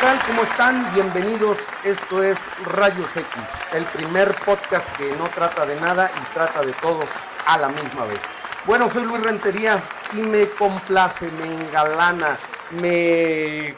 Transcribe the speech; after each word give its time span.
tal? 0.00 0.18
¿Cómo 0.26 0.42
están? 0.44 0.94
Bienvenidos. 0.94 1.58
Esto 1.84 2.22
es 2.22 2.38
Rayos 2.64 3.14
X, 3.14 3.28
el 3.74 3.84
primer 3.84 4.34
podcast 4.46 4.88
que 4.96 5.14
no 5.16 5.28
trata 5.28 5.66
de 5.66 5.78
nada 5.78 6.10
y 6.16 6.32
trata 6.32 6.62
de 6.62 6.72
todo 6.80 7.00
a 7.46 7.58
la 7.58 7.68
misma 7.68 8.06
vez. 8.06 8.20
Bueno, 8.66 8.88
soy 8.88 9.04
Luis 9.04 9.22
Rentería 9.22 9.82
y 10.14 10.22
me 10.22 10.48
complace, 10.48 11.30
me 11.32 11.66
engalana, 11.66 12.38
me 12.80 13.74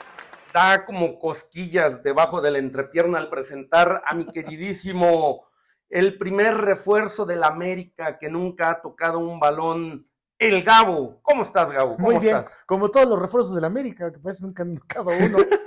da 0.54 0.84
como 0.84 1.18
cosquillas 1.18 2.04
debajo 2.04 2.40
de 2.40 2.52
la 2.52 2.58
entrepierna 2.58 3.18
al 3.18 3.28
presentar 3.28 4.02
a 4.06 4.14
mi 4.14 4.26
queridísimo, 4.26 5.46
el 5.88 6.18
primer 6.18 6.56
refuerzo 6.56 7.26
del 7.26 7.42
América 7.42 8.18
que 8.18 8.28
nunca 8.28 8.70
ha 8.70 8.80
tocado 8.80 9.18
un 9.18 9.40
balón 9.40 10.06
el 10.38 10.62
Gabo. 10.62 11.20
¿Cómo 11.22 11.42
estás, 11.42 11.72
Gabo? 11.72 11.96
¿Cómo 11.96 12.10
Muy 12.10 12.18
bien, 12.18 12.36
estás? 12.36 12.62
como 12.66 12.90
todos 12.90 13.08
los 13.08 13.18
refuerzos 13.18 13.54
del 13.54 13.64
América, 13.64 14.10
que 14.12 14.18
parece 14.18 14.44
nunca 14.44 14.62
han 14.62 14.76
cada 14.86 15.16
uno. 15.16 15.38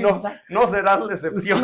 No, 0.00 0.22
no 0.48 0.66
serás 0.66 1.00
la 1.04 1.12
excepción. 1.12 1.62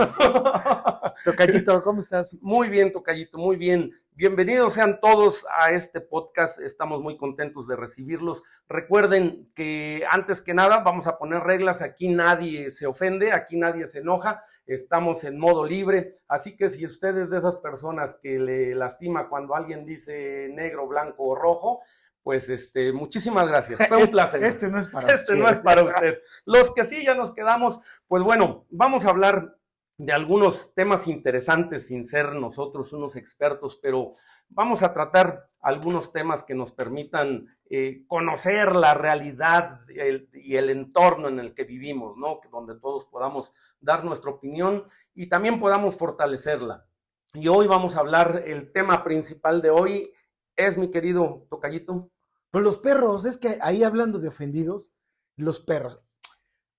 Tocayito, 1.24 1.82
¿cómo 1.82 2.00
estás? 2.00 2.36
Muy 2.40 2.68
bien, 2.68 2.92
Tocayito, 2.92 3.38
muy 3.38 3.56
bien. 3.56 3.92
Bienvenidos 4.14 4.72
sean 4.72 4.98
todos 5.00 5.46
a 5.48 5.70
este 5.70 6.00
podcast. 6.00 6.60
Estamos 6.60 7.00
muy 7.00 7.16
contentos 7.16 7.68
de 7.68 7.76
recibirlos. 7.76 8.42
Recuerden 8.68 9.48
que 9.54 10.04
antes 10.10 10.40
que 10.40 10.54
nada 10.54 10.78
vamos 10.80 11.06
a 11.06 11.18
poner 11.18 11.44
reglas. 11.44 11.82
Aquí 11.82 12.08
nadie 12.08 12.72
se 12.72 12.86
ofende, 12.86 13.30
aquí 13.32 13.56
nadie 13.56 13.86
se 13.86 14.00
enoja. 14.00 14.42
Estamos 14.66 15.22
en 15.22 15.38
modo 15.38 15.64
libre. 15.64 16.14
Así 16.26 16.56
que 16.56 16.68
si 16.68 16.84
usted 16.84 17.16
es 17.16 17.30
de 17.30 17.38
esas 17.38 17.58
personas 17.58 18.18
que 18.20 18.40
le 18.40 18.74
lastima 18.74 19.28
cuando 19.28 19.54
alguien 19.54 19.86
dice 19.86 20.50
negro, 20.52 20.88
blanco 20.88 21.22
o 21.24 21.34
rojo, 21.36 21.80
pues 22.28 22.50
este, 22.50 22.92
muchísimas 22.92 23.48
gracias. 23.48 23.88
Fue 23.88 23.96
un 23.96 24.02
Este- 24.02 24.12
placer. 24.12 24.44
Este 24.44 24.68
no 24.68 24.78
es 24.78 24.86
para 24.88 25.14
Este 25.14 25.32
usted. 25.32 25.42
no 25.42 25.48
es 25.48 25.60
para 25.60 25.82
usted. 25.82 26.18
Los 26.44 26.74
que 26.74 26.84
sí 26.84 27.02
ya 27.02 27.14
nos 27.14 27.32
quedamos, 27.32 27.80
pues 28.06 28.22
bueno, 28.22 28.66
vamos 28.68 29.06
a 29.06 29.08
hablar 29.08 29.56
de 29.96 30.12
algunos 30.12 30.74
temas 30.74 31.08
interesantes 31.08 31.86
sin 31.86 32.04
ser 32.04 32.34
nosotros 32.34 32.92
unos 32.92 33.16
expertos, 33.16 33.78
pero 33.80 34.12
vamos 34.50 34.82
a 34.82 34.92
tratar 34.92 35.48
algunos 35.62 36.12
temas 36.12 36.44
que 36.44 36.54
nos 36.54 36.70
permitan 36.70 37.46
eh, 37.70 38.04
conocer 38.06 38.76
la 38.76 38.92
realidad 38.92 39.80
y 39.88 39.98
el, 39.98 40.28
y 40.34 40.56
el 40.56 40.68
entorno 40.68 41.28
en 41.28 41.38
el 41.40 41.54
que 41.54 41.64
vivimos, 41.64 42.18
¿no? 42.18 42.42
Donde 42.52 42.78
todos 42.78 43.06
podamos 43.06 43.54
dar 43.80 44.04
nuestra 44.04 44.30
opinión 44.32 44.84
y 45.14 45.30
también 45.30 45.58
podamos 45.58 45.96
fortalecerla. 45.96 46.84
Y 47.32 47.48
hoy 47.48 47.66
vamos 47.66 47.96
a 47.96 48.00
hablar, 48.00 48.42
el 48.44 48.70
tema 48.70 49.02
principal 49.02 49.62
de 49.62 49.70
hoy 49.70 50.12
es, 50.56 50.76
mi 50.76 50.90
querido 50.90 51.46
Tocayito. 51.48 52.10
Pues 52.50 52.64
los 52.64 52.78
perros, 52.78 53.24
es 53.24 53.36
que 53.36 53.58
ahí 53.60 53.82
hablando 53.82 54.18
de 54.18 54.28
ofendidos, 54.28 54.92
los 55.36 55.60
perros. 55.60 56.02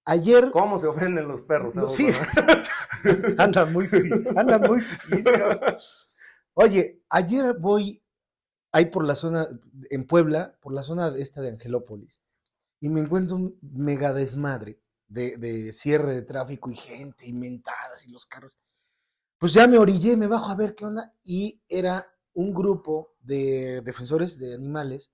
Ayer. 0.06 0.50
¿Cómo 0.52 0.80
se 0.80 0.88
ofenden 0.88 1.28
los 1.28 1.44
perros? 1.44 1.76
No, 1.76 1.88
sí, 1.88 2.08
andan 3.38 3.72
muy, 3.72 3.88
andan 4.36 4.62
muy. 4.64 4.84
Oye, 6.56 7.04
ayer 7.10 7.56
voy 7.60 8.04
ahí 8.72 8.86
por 8.88 9.06
la 9.06 9.16
zona, 9.16 9.48
en 9.90 10.08
Puebla, 10.08 10.58
por 10.62 10.74
la 10.74 10.84
zona 10.84 11.14
esta 11.16 11.42
de 11.42 11.50
Angelópolis, 11.50 12.22
y 12.80 12.90
me 12.90 13.02
encuentro 13.02 13.36
un 13.36 13.60
mega 13.62 14.14
desmadre 14.14 14.82
de, 15.08 15.38
de 15.38 15.72
cierre 15.74 16.14
de 16.14 16.22
tráfico 16.24 16.72
y 16.72 16.76
gente 16.76 17.28
y 17.28 17.34
mentadas 17.34 18.06
y 18.08 18.12
los 18.12 18.26
carros. 18.26 18.58
Pues 19.38 19.54
ya 19.54 19.68
me 19.68 19.78
orillé, 19.78 20.18
me 20.18 20.28
bajo 20.28 20.50
a 20.50 20.56
ver 20.56 20.74
qué 20.74 20.86
onda, 20.86 21.14
y 21.24 21.62
era 21.70 22.12
un 22.34 22.54
grupo 22.54 23.16
de 23.20 23.82
defensores 23.82 24.40
de 24.40 24.56
animales 24.56 25.14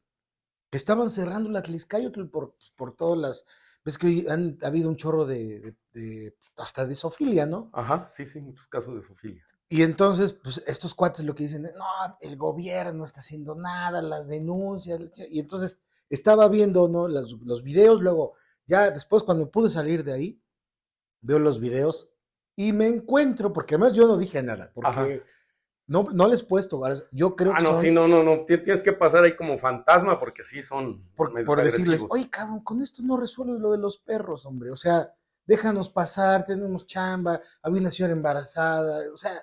que 0.69 0.77
estaban 0.77 1.09
cerrando 1.09 1.49
la 1.49 1.61
Tliscayotl 1.61 2.25
por, 2.25 2.53
pues, 2.55 2.71
por 2.71 2.95
todas 2.95 3.19
las. 3.19 3.45
Ves 3.83 3.97
que 3.97 4.25
han 4.29 4.57
ha 4.63 4.67
habido 4.67 4.89
un 4.89 4.95
chorro 4.95 5.25
de, 5.25 5.59
de- 5.59 5.75
de- 6.01 6.35
hasta 6.57 6.85
de 6.87 6.95
sofilia, 6.95 7.45
¿no? 7.45 7.69
Ajá, 7.73 8.07
sí, 8.09 8.25
sí, 8.25 8.41
muchos 8.41 8.67
casos 8.67 8.95
de 8.95 9.03
sofilia. 9.03 9.45
Y 9.67 9.81
entonces, 9.83 10.33
pues 10.33 10.63
estos 10.67 10.93
cuates 10.93 11.25
lo 11.25 11.33
que 11.35 11.43
dicen 11.43 11.65
es, 11.65 11.73
no, 11.75 11.85
el 12.21 12.35
gobierno 12.37 12.93
no 12.93 13.03
está 13.05 13.19
haciendo 13.19 13.55
nada, 13.55 14.01
las 14.01 14.27
denuncias, 14.27 14.99
la 14.99 15.11
ch-". 15.11 15.27
y 15.29 15.39
entonces 15.39 15.81
estaba 16.09 16.47
viendo, 16.49 16.87
¿no? 16.87 17.07
Los, 17.07 17.33
los 17.41 17.63
videos, 17.63 18.01
luego, 18.01 18.33
ya 18.65 18.89
después 18.91 19.23
cuando 19.23 19.49
pude 19.51 19.69
salir 19.69 20.03
de 20.03 20.13
ahí, 20.13 20.41
veo 21.21 21.39
los 21.39 21.59
videos 21.59 22.09
y 22.55 22.73
me 22.73 22.87
encuentro, 22.87 23.51
porque 23.53 23.75
además 23.75 23.93
yo 23.93 24.07
no 24.07 24.17
dije 24.17 24.41
nada, 24.41 24.71
porque 24.73 24.89
Ajá. 24.89 25.07
No, 25.87 26.03
no 26.11 26.27
les 26.27 26.41
puesto, 26.43 26.77
hogares, 26.77 27.05
yo 27.11 27.35
creo 27.35 27.53
Ah, 27.53 27.57
que 27.57 27.63
no, 27.63 27.69
son- 27.71 27.81
sí, 27.81 27.91
no, 27.91 28.07
no, 28.07 28.23
no. 28.23 28.45
ti- 28.45 28.57
Tienes 28.63 28.81
que 28.81 28.93
pasar 28.93 29.23
ahí 29.23 29.35
como 29.35 29.57
fantasma 29.57 30.19
porque 30.19 30.43
sí 30.43 30.61
son. 30.61 31.03
por, 31.15 31.31
por 31.45 31.61
decirles, 31.61 32.03
oye, 32.09 32.29
cabrón, 32.29 32.61
con 32.61 32.81
esto 32.81 33.01
no 33.03 33.17
resuelves 33.17 33.59
lo 33.59 33.71
de 33.71 33.77
los 33.77 33.97
perros, 33.99 34.45
hombre. 34.45 34.71
O 34.71 34.75
sea, 34.75 35.13
déjanos 35.45 35.89
pasar, 35.89 36.45
tenemos 36.45 36.87
chamba, 36.87 37.39
había 37.61 37.81
una 37.81 37.91
señora 37.91 38.13
embarazada, 38.13 39.01
o 39.13 39.17
sea. 39.17 39.33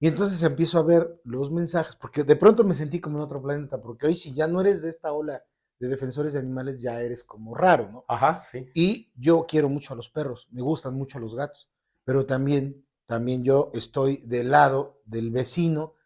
Y 0.00 0.08
entonces 0.08 0.42
empiezo 0.42 0.78
a 0.78 0.82
ver 0.82 1.20
los 1.22 1.52
mensajes, 1.52 1.94
porque 1.94 2.24
de 2.24 2.34
pronto 2.34 2.64
me 2.64 2.74
sentí 2.74 3.00
como 3.00 3.18
en 3.18 3.22
otro 3.24 3.40
planeta, 3.40 3.80
porque 3.80 4.08
hoy 4.08 4.16
si 4.16 4.34
ya 4.34 4.48
no 4.48 4.60
eres 4.60 4.82
de 4.82 4.88
esta 4.88 5.12
ola 5.12 5.44
de 5.78 5.88
defensores 5.88 6.32
de 6.32 6.40
animales, 6.40 6.82
ya 6.82 7.00
eres 7.00 7.22
como 7.22 7.54
raro, 7.54 7.88
¿no? 7.88 8.04
Ajá, 8.08 8.42
sí. 8.44 8.68
Y 8.74 9.12
yo 9.14 9.46
quiero 9.48 9.68
mucho 9.68 9.94
a 9.94 9.96
los 9.96 10.08
perros, 10.08 10.48
me 10.50 10.60
gustan 10.60 10.94
mucho 10.94 11.20
los 11.20 11.36
gatos, 11.36 11.70
pero 12.04 12.26
también, 12.26 12.84
también 13.12 13.44
yo 13.44 13.70
estoy 13.74 14.16
del 14.24 14.52
lado 14.52 15.02
del 15.04 15.30
vecino. 15.30 15.96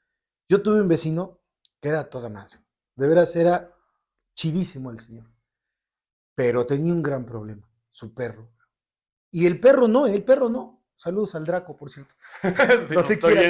Yo 0.49 0.61
tuve 0.61 0.81
un 0.81 0.89
vecino 0.89 1.39
que 1.81 1.91
era 1.91 2.11
toda 2.11 2.29
madre, 2.29 2.59
de 2.97 3.07
veras 3.07 3.37
era 3.37 3.73
chidísimo 4.35 4.91
el 4.91 4.99
señor, 4.99 5.31
pero 6.35 6.67
tenía 6.67 6.93
un 6.93 7.05
gran 7.05 7.25
problema, 7.25 7.71
su 7.93 8.13
perro. 8.13 8.51
Y 9.31 9.47
el 9.47 9.61
perro 9.61 9.87
no, 9.87 10.09
el 10.09 10.25
perro 10.25 10.49
no. 10.49 10.83
Saludos 10.97 11.37
al 11.37 11.47
Draco, 11.47 11.77
por 11.77 11.91
cierto. 11.91 12.13
Sí, 12.89 12.95
donde, 12.97 13.19
quiera 13.21 13.41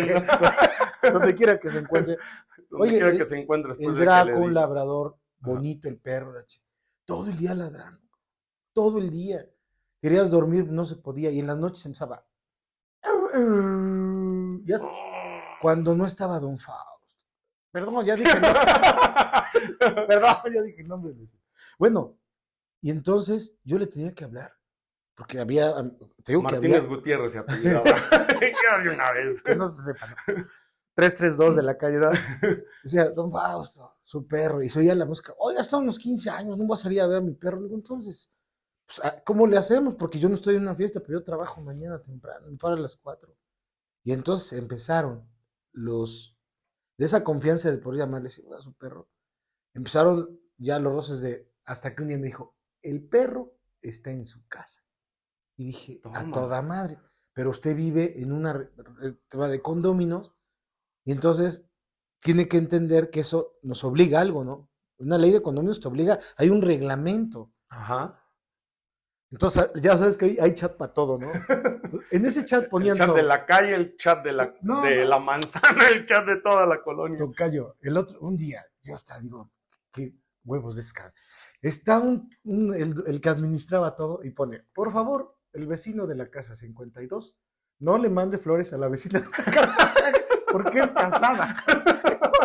que, 1.01 1.11
donde 1.13 1.35
quiera 1.35 1.59
que 1.59 1.71
se 1.71 1.79
encuentre. 1.79 2.19
Donde 2.69 2.89
Oye, 2.89 2.93
quiera 2.99 3.09
el- 3.09 3.19
que 3.19 3.25
se 3.25 3.41
encuentre 3.41 3.73
El 3.79 3.95
Draco, 3.95 4.39
un 4.39 4.53
labrador, 4.53 5.17
bonito 5.39 5.89
el 5.89 5.97
perro, 5.97 6.35
todo 7.07 7.29
el 7.29 7.39
día 7.39 7.55
ladrando, 7.55 8.07
todo 8.75 8.99
el 8.99 9.09
día. 9.09 9.49
Querías 10.03 10.31
dormir, 10.31 10.71
no 10.71 10.85
se 10.85 10.97
podía, 10.97 11.31
y 11.31 11.39
en 11.39 11.47
las 11.47 11.57
noches 11.57 11.87
empezaba. 11.87 12.27
Ya 14.65 14.77
hasta- 14.77 14.89
cuando 15.61 15.95
no 15.95 16.07
estaba 16.07 16.39
Don 16.39 16.59
Fausto. 16.59 17.17
Perdón, 17.71 18.05
ya 18.05 18.17
dije 18.17 18.41
no. 18.41 18.49
Perdón, 20.07 20.37
ya 20.55 20.63
dije 20.63 20.83
el 20.83 20.89
nombre. 20.89 21.15
Bueno, 21.79 22.17
y 22.81 22.91
entonces 22.91 23.59
yo 23.65 23.79
le 23.79 23.87
tenía 23.87 24.15
que 24.15 24.25
hablar, 24.25 24.53
porque 25.15 25.39
había, 25.39 25.75
te 26.25 26.33
digo 26.33 26.41
que 26.47 26.53
Martínez 26.55 26.83
había, 26.85 26.89
Gutiérrez 26.97 27.33
se 27.33 27.39
apellidaba. 27.39 27.85
Una 28.95 29.13
vez. 29.13 29.43
que 29.43 29.57
no 29.57 29.69
se 29.69 29.83
sepa, 29.83 30.07
¿no? 30.09 30.45
332 30.95 31.57
de 31.57 31.63
la 31.63 31.77
calle, 31.77 31.99
¿no? 31.99 32.11
Decía, 32.83 33.11
Don 33.11 33.31
Fausto, 33.31 33.99
su 34.03 34.27
perro, 34.27 34.63
y 34.63 34.71
se 34.71 34.79
oía 34.79 34.95
la 34.95 35.05
música, 35.05 35.35
oiga, 35.39 35.61
hasta 35.61 35.77
unos 35.77 35.99
15 35.99 36.31
años, 36.31 36.57
no 36.57 36.65
voy 36.67 36.75
a 36.75 36.79
salir 36.79 37.01
a 37.03 37.07
ver 37.07 37.19
a 37.19 37.21
mi 37.21 37.33
perro. 37.35 37.59
Le 37.59 37.65
digo, 37.65 37.77
entonces, 37.77 38.33
pues, 38.87 39.05
ah, 39.05 39.23
¿cómo 39.25 39.47
le 39.47 39.57
hacemos? 39.57 39.95
Porque 39.97 40.19
yo 40.19 40.29
no 40.29 40.37
estoy 40.37 40.57
en 40.57 40.63
una 40.63 40.75
fiesta, 40.75 41.01
pero 41.01 41.19
yo 41.19 41.25
trabajo 41.25 41.61
mañana 41.61 42.03
temprano, 42.03 42.49
me 42.49 42.57
paro 42.57 42.77
a 42.77 42.81
las 42.81 42.97
4. 42.97 43.37
Y 44.05 44.13
entonces 44.13 44.59
empezaron 44.59 45.29
los, 45.73 46.39
de 46.97 47.07
esa 47.07 47.25
confianza 47.25 47.71
de 47.71 47.79
poder 47.79 48.01
llamarle 48.01 48.29
a 48.29 48.61
su 48.61 48.75
perro, 48.75 49.09
empezaron 49.75 50.41
ya 50.57 50.79
los 50.79 50.95
roces 50.95 51.21
de, 51.21 51.53
hasta 51.65 51.95
que 51.95 52.03
un 52.03 52.09
día 52.09 52.19
me 52.19 52.27
dijo, 52.27 52.57
el 52.83 53.07
perro 53.07 53.59
está 53.83 54.11
en 54.11 54.25
su 54.25 54.47
casa. 54.47 54.83
Y 55.57 55.67
dije, 55.67 56.01
a 56.05 56.31
toda 56.31 56.63
madre, 56.63 56.99
pero 57.33 57.51
usted 57.51 57.75
vive 57.75 58.21
en 58.23 58.33
una 58.33 58.71
tema 59.29 59.49
de 59.49 59.61
condóminos, 59.61 60.33
y 61.05 61.13
entonces 61.13 61.69
tiene 62.21 62.49
que 62.49 62.59
entender 62.59 63.11
que 63.11 63.21
eso 63.21 63.59
nos 63.63 63.85
obliga 63.85 64.19
a 64.19 64.23
algo, 64.23 64.45
¿no? 64.45 64.71
Una 64.99 65.19
ley 65.19 65.33
de 65.33 65.43
condominios 65.43 65.81
te 65.81 65.89
obliga, 65.89 66.19
hay 66.37 66.51
un 66.51 66.63
reglamento. 66.63 67.53
Ajá. 67.69 68.26
Entonces, 69.33 69.71
ya 69.83 69.99
sabes 69.99 70.17
que 70.17 70.37
hay, 70.41 70.55
chat 70.55 70.77
para 70.77 70.93
todo, 70.93 71.19
¿no? 71.19 71.31
En 72.13 72.25
ese 72.25 72.45
chat 72.45 72.65
El 72.65 72.69
ponían 72.71 72.97
chat 72.97 73.07
todo. 73.09 73.17
de 73.17 73.23
la 73.25 73.45
calle, 73.45 73.75
el 73.75 73.97
chat 73.97 74.23
de 74.25 74.33
la, 74.33 74.55
No, 74.63 74.83
de 74.83 74.97
no. 75.03 75.05
la 75.11 75.19
manzana, 75.19 75.89
el 75.89 76.07
chat 76.07 76.25
de 76.27 76.37
toda 76.41 76.65
la 76.67 76.81
colonia. 76.83 77.19
Tocayo, 77.19 77.77
el 77.83 77.97
otro, 77.97 78.21
un 78.21 78.37
día, 78.37 78.63
yo 78.83 78.95
hasta 78.95 79.19
digo, 79.21 79.51
qué 79.93 80.15
huevos 80.45 80.77
de 80.77 80.83
escar. 80.83 81.13
Está 81.61 81.99
un, 81.99 82.31
un- 82.45 82.73
el, 82.75 82.95
el 83.07 83.21
que 83.21 83.29
administraba 83.29 83.97
todo 83.97 84.21
y 84.23 84.31
pone, 84.31 84.65
por 84.73 84.93
favor, 84.93 85.37
el 85.53 85.67
vecino 85.67 86.07
de 86.07 86.15
la 86.15 86.27
casa 86.27 86.55
52, 86.55 87.35
no 87.81 87.99
le 87.99 88.09
mande 88.09 88.39
flores 88.39 88.73
a 88.73 88.79
la 88.79 88.89
vecina 88.89 89.19
de 89.21 89.27
la 89.27 89.53
casa, 89.53 89.95
porque 90.53 90.79
es 90.81 90.91
casada. 90.93 91.65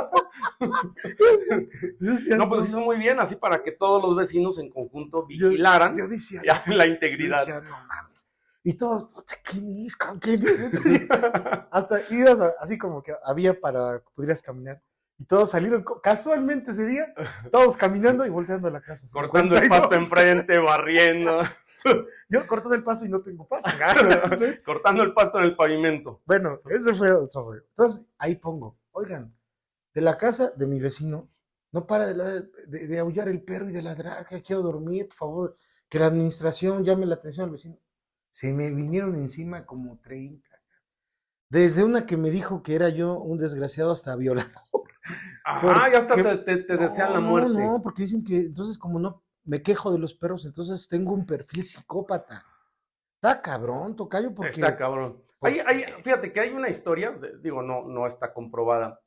No, 2.37 2.49
pues 2.49 2.69
hizo 2.69 2.79
muy 2.79 2.97
bien, 2.97 3.19
así 3.19 3.35
para 3.35 3.61
que 3.63 3.71
todos 3.71 4.01
los 4.01 4.15
vecinos 4.15 4.59
en 4.59 4.69
conjunto 4.69 5.25
vigilaran 5.25 5.95
Yo 5.95 6.07
decía, 6.07 6.41
ya 6.45 6.63
la 6.67 6.85
yo 6.85 6.93
integridad. 6.93 7.39
decía, 7.45 7.61
no 7.61 7.71
mames. 7.87 8.27
Y 8.63 8.73
todos, 8.73 9.05
puta, 9.05 9.35
¿quién 9.43 9.67
es? 9.69 9.95
¿Quién 10.19 10.45
es? 10.45 11.07
Hasta 11.71 11.99
ibas 12.11 12.39
así 12.59 12.77
como 12.77 13.01
que 13.01 13.13
había 13.23 13.59
para 13.59 13.99
que 13.99 14.05
pudieras 14.13 14.41
caminar. 14.41 14.81
Y 15.17 15.25
todos 15.25 15.51
salieron 15.51 15.85
casualmente 16.01 16.71
ese 16.71 16.85
día, 16.87 17.13
todos 17.51 17.77
caminando 17.77 18.25
y 18.25 18.29
volteando 18.29 18.67
a 18.67 18.71
la 18.71 18.81
casa. 18.81 19.05
Cortando 19.13 19.55
el 19.55 19.61
52. 19.63 19.69
pasto 19.79 19.95
enfrente, 19.95 20.57
barriendo, 20.57 21.41
Yo 22.29 22.47
cortando 22.47 22.73
el 22.75 22.83
pasto 22.83 23.05
y 23.05 23.09
no 23.09 23.21
tengo 23.21 23.47
pasto. 23.47 23.69
cortando 24.65 25.03
el 25.03 25.13
pasto 25.13 25.37
en 25.37 25.43
el 25.43 25.55
pavimento. 25.55 26.21
Bueno, 26.25 26.59
ese 26.71 26.95
fue 26.95 27.11
otro 27.11 27.43
rollo. 27.43 27.63
Entonces, 27.69 28.09
ahí 28.17 28.33
pongo, 28.35 28.79
oigan, 28.93 29.31
de 29.93 30.01
la 30.01 30.17
casa 30.17 30.51
de 30.55 30.67
mi 30.67 30.79
vecino, 30.79 31.29
no 31.71 31.85
para 31.87 32.05
de, 32.07 32.15
ladrar- 32.15 32.51
de, 32.67 32.87
de 32.87 32.99
aullar 32.99 33.27
el 33.29 33.41
perro 33.43 33.69
y 33.69 33.73
de 33.73 33.81
ladrar, 33.81 34.25
que 34.25 34.41
quiero 34.41 34.61
dormir, 34.61 35.07
por 35.07 35.15
favor, 35.15 35.55
que 35.89 35.99
la 35.99 36.07
administración 36.07 36.83
llame 36.83 37.05
la 37.05 37.15
atención 37.15 37.45
al 37.45 37.51
vecino. 37.51 37.77
Se 38.29 38.53
me 38.53 38.69
vinieron 38.73 39.15
encima 39.15 39.65
como 39.65 39.97
30. 39.99 40.47
Desde 41.49 41.83
una 41.83 42.05
que 42.05 42.15
me 42.15 42.29
dijo 42.29 42.63
que 42.63 42.75
era 42.75 42.89
yo 42.89 43.19
un 43.19 43.37
desgraciado 43.37 43.91
hasta 43.91 44.15
violador. 44.15 44.51
Ajá, 45.43 45.91
ya 45.91 45.97
hasta 45.97 46.13
Porque- 46.13 46.37
te, 46.37 46.57
te- 46.57 46.63
te 46.63 46.77
desean 46.77 47.13
la 47.13 47.19
No, 47.19 47.27
muerte. 47.29 47.53
No, 47.53 47.81
porque 47.81 48.03
dicen 48.03 48.23
que 48.23 48.37
entonces 48.39 48.77
como 48.77 48.99
no 48.99 49.23
me 49.43 49.61
quejo 49.61 49.91
de 49.91 49.97
los 49.99 50.13
perros, 50.13 50.45
entonces 50.45 50.87
tengo 50.87 51.11
un 51.13 51.25
perfil 51.25 51.63
psicópata. 51.63 52.45
Está 53.15 53.41
cabrón, 53.41 53.95
tocayo, 53.95 54.33
porque... 54.33 54.51
Está 54.51 54.77
cabrón. 54.77 55.21
Hay, 55.41 55.59
hay- 55.59 55.83
fíjate 56.03 56.31
que 56.31 56.39
hay 56.39 56.51
una 56.51 56.69
historia, 56.69 57.19
digo, 57.41 57.61
no, 57.63 57.83
no 57.87 58.05
está 58.07 58.33
comprobada, 58.33 59.01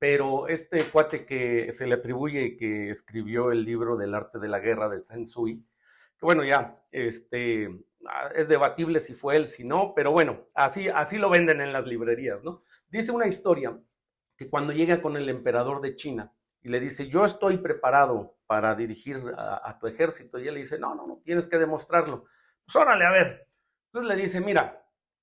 pero 0.00 0.48
este 0.48 0.84
cuate 0.84 1.26
que 1.26 1.72
se 1.72 1.86
le 1.86 1.96
atribuye 1.96 2.56
que 2.56 2.88
escribió 2.88 3.52
el 3.52 3.64
libro 3.64 3.98
del 3.98 4.14
arte 4.14 4.38
de 4.38 4.48
la 4.48 4.58
guerra 4.58 4.88
de 4.88 5.02
Tzu, 5.02 5.44
que 5.44 6.22
bueno, 6.22 6.42
ya, 6.42 6.82
este, 6.90 7.84
ah, 8.06 8.30
es 8.34 8.48
debatible 8.48 8.98
si 9.00 9.12
fue 9.12 9.36
él, 9.36 9.46
si 9.46 9.62
no, 9.62 9.92
pero 9.94 10.10
bueno, 10.10 10.48
así, 10.54 10.88
así 10.88 11.18
lo 11.18 11.28
venden 11.28 11.60
en 11.60 11.74
las 11.74 11.86
librerías, 11.86 12.42
¿no? 12.42 12.62
Dice 12.88 13.12
una 13.12 13.26
historia 13.26 13.78
que 14.38 14.48
cuando 14.48 14.72
llega 14.72 15.02
con 15.02 15.18
el 15.18 15.28
emperador 15.28 15.82
de 15.82 15.94
China 15.94 16.32
y 16.62 16.70
le 16.70 16.80
dice, 16.80 17.06
yo 17.08 17.26
estoy 17.26 17.58
preparado 17.58 18.38
para 18.46 18.74
dirigir 18.74 19.22
a, 19.36 19.68
a 19.68 19.78
tu 19.78 19.86
ejército, 19.86 20.38
y 20.38 20.48
él 20.48 20.54
le 20.54 20.60
dice, 20.60 20.78
no, 20.78 20.94
no, 20.94 21.06
no, 21.06 21.20
tienes 21.22 21.46
que 21.46 21.58
demostrarlo. 21.58 22.24
Pues 22.64 22.74
órale, 22.74 23.04
a 23.04 23.10
ver. 23.10 23.46
Entonces 23.92 24.16
le 24.16 24.22
dice, 24.22 24.40
mira, 24.40 24.82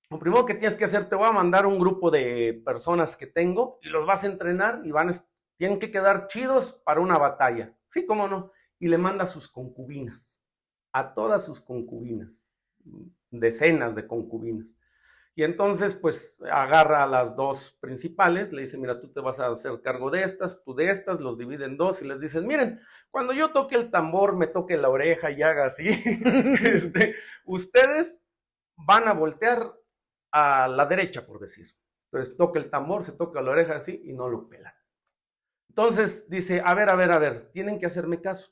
lo 0.10 0.20
primero 0.20 0.46
que 0.46 0.54
tienes 0.54 0.78
que 0.78 0.86
hacer, 0.86 1.10
te 1.10 1.16
voy 1.16 1.28
a 1.28 1.34
mandar 1.34 1.66
un 1.66 1.80
grupo 1.80 2.10
de 2.10 2.62
personas 2.66 3.18
que 3.18 3.28
tengo 3.28 3.80
y 3.82 3.90
los 3.90 4.06
vas 4.06 4.24
a 4.24 4.28
entrenar 4.28 4.82
y 4.86 4.92
van 4.92 5.10
a, 5.10 5.14
tienen 5.58 5.80
que 5.80 5.92
quedar 5.92 6.28
chidos 6.28 6.80
para 6.86 7.02
una 7.02 7.18
batalla. 7.18 7.76
Sí, 7.90 8.06
cómo 8.06 8.28
no. 8.28 8.52
Y 8.80 8.88
le 8.88 8.98
manda 8.98 9.26
a 9.26 9.28
sus 9.28 9.50
concubinas, 9.50 10.42
a 10.94 11.14
todas 11.14 11.44
sus 11.44 11.60
concubinas, 11.60 12.42
decenas 13.32 13.96
de 13.96 14.08
concubinas. 14.08 14.76
Y 15.36 15.44
entonces, 15.44 15.94
pues, 15.94 16.40
agarra 16.52 17.04
a 17.04 17.08
las 17.08 17.36
dos 17.36 17.78
principales, 17.80 18.52
le 18.52 18.62
dice, 18.62 18.78
mira, 18.78 19.00
tú 19.00 19.12
te 19.12 19.20
vas 19.20 19.40
a 19.40 19.48
hacer 19.50 19.82
cargo 19.84 20.10
de 20.10 20.24
estas, 20.24 20.64
tú 20.64 20.74
de 20.74 20.90
estas, 20.90 21.20
los 21.20 21.38
divide 21.38 21.66
en 21.66 21.78
dos 21.78 22.02
y 22.02 22.08
les 22.08 22.22
dicen, 22.22 22.48
miren, 22.48 22.80
cuando 23.12 23.34
yo 23.34 23.52
toque 23.52 23.76
el 23.76 23.92
tambor, 23.92 24.36
me 24.36 24.48
toque 24.48 24.78
la 24.78 24.90
oreja 24.90 25.30
y 25.30 25.44
haga 25.44 25.66
así, 25.66 25.90
este, 26.64 27.16
ustedes 27.46 28.24
van 28.78 29.08
a 29.08 29.14
voltear 29.14 29.76
a 30.38 30.68
la 30.68 30.86
derecha, 30.86 31.26
por 31.26 31.40
decir. 31.40 31.76
Entonces 32.12 32.38
toca 32.38 32.60
el 32.60 32.70
tambor, 32.70 33.04
se 33.04 33.14
toca 33.14 33.42
la 33.42 33.52
oreja 33.52 33.76
así 33.76 34.02
y 34.06 34.14
no 34.14 34.30
lo 34.30 34.48
pelan. 34.48 34.74
Entonces 35.70 36.30
dice, 36.30 36.62
a 36.64 36.74
ver, 36.76 36.90
a 36.90 36.96
ver, 36.96 37.12
a 37.12 37.18
ver, 37.18 37.52
tienen 37.52 37.80
que 37.80 37.88
hacerme 37.88 38.22
caso. 38.22 38.52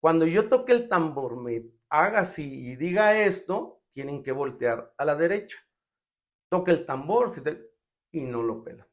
Cuando 0.00 0.26
yo 0.26 0.48
toque 0.48 0.72
el 0.72 0.88
tambor, 0.88 1.36
me 1.36 1.64
haga 1.90 2.20
así 2.20 2.70
y 2.70 2.76
diga 2.76 3.18
esto, 3.18 3.82
tienen 3.92 4.22
que 4.22 4.32
voltear 4.32 4.94
a 4.96 5.04
la 5.04 5.14
derecha. 5.14 5.58
Toca 6.48 6.72
el 6.72 6.86
tambor 6.86 7.32
y 8.10 8.22
no 8.22 8.42
lo 8.42 8.64
pela. 8.64 8.88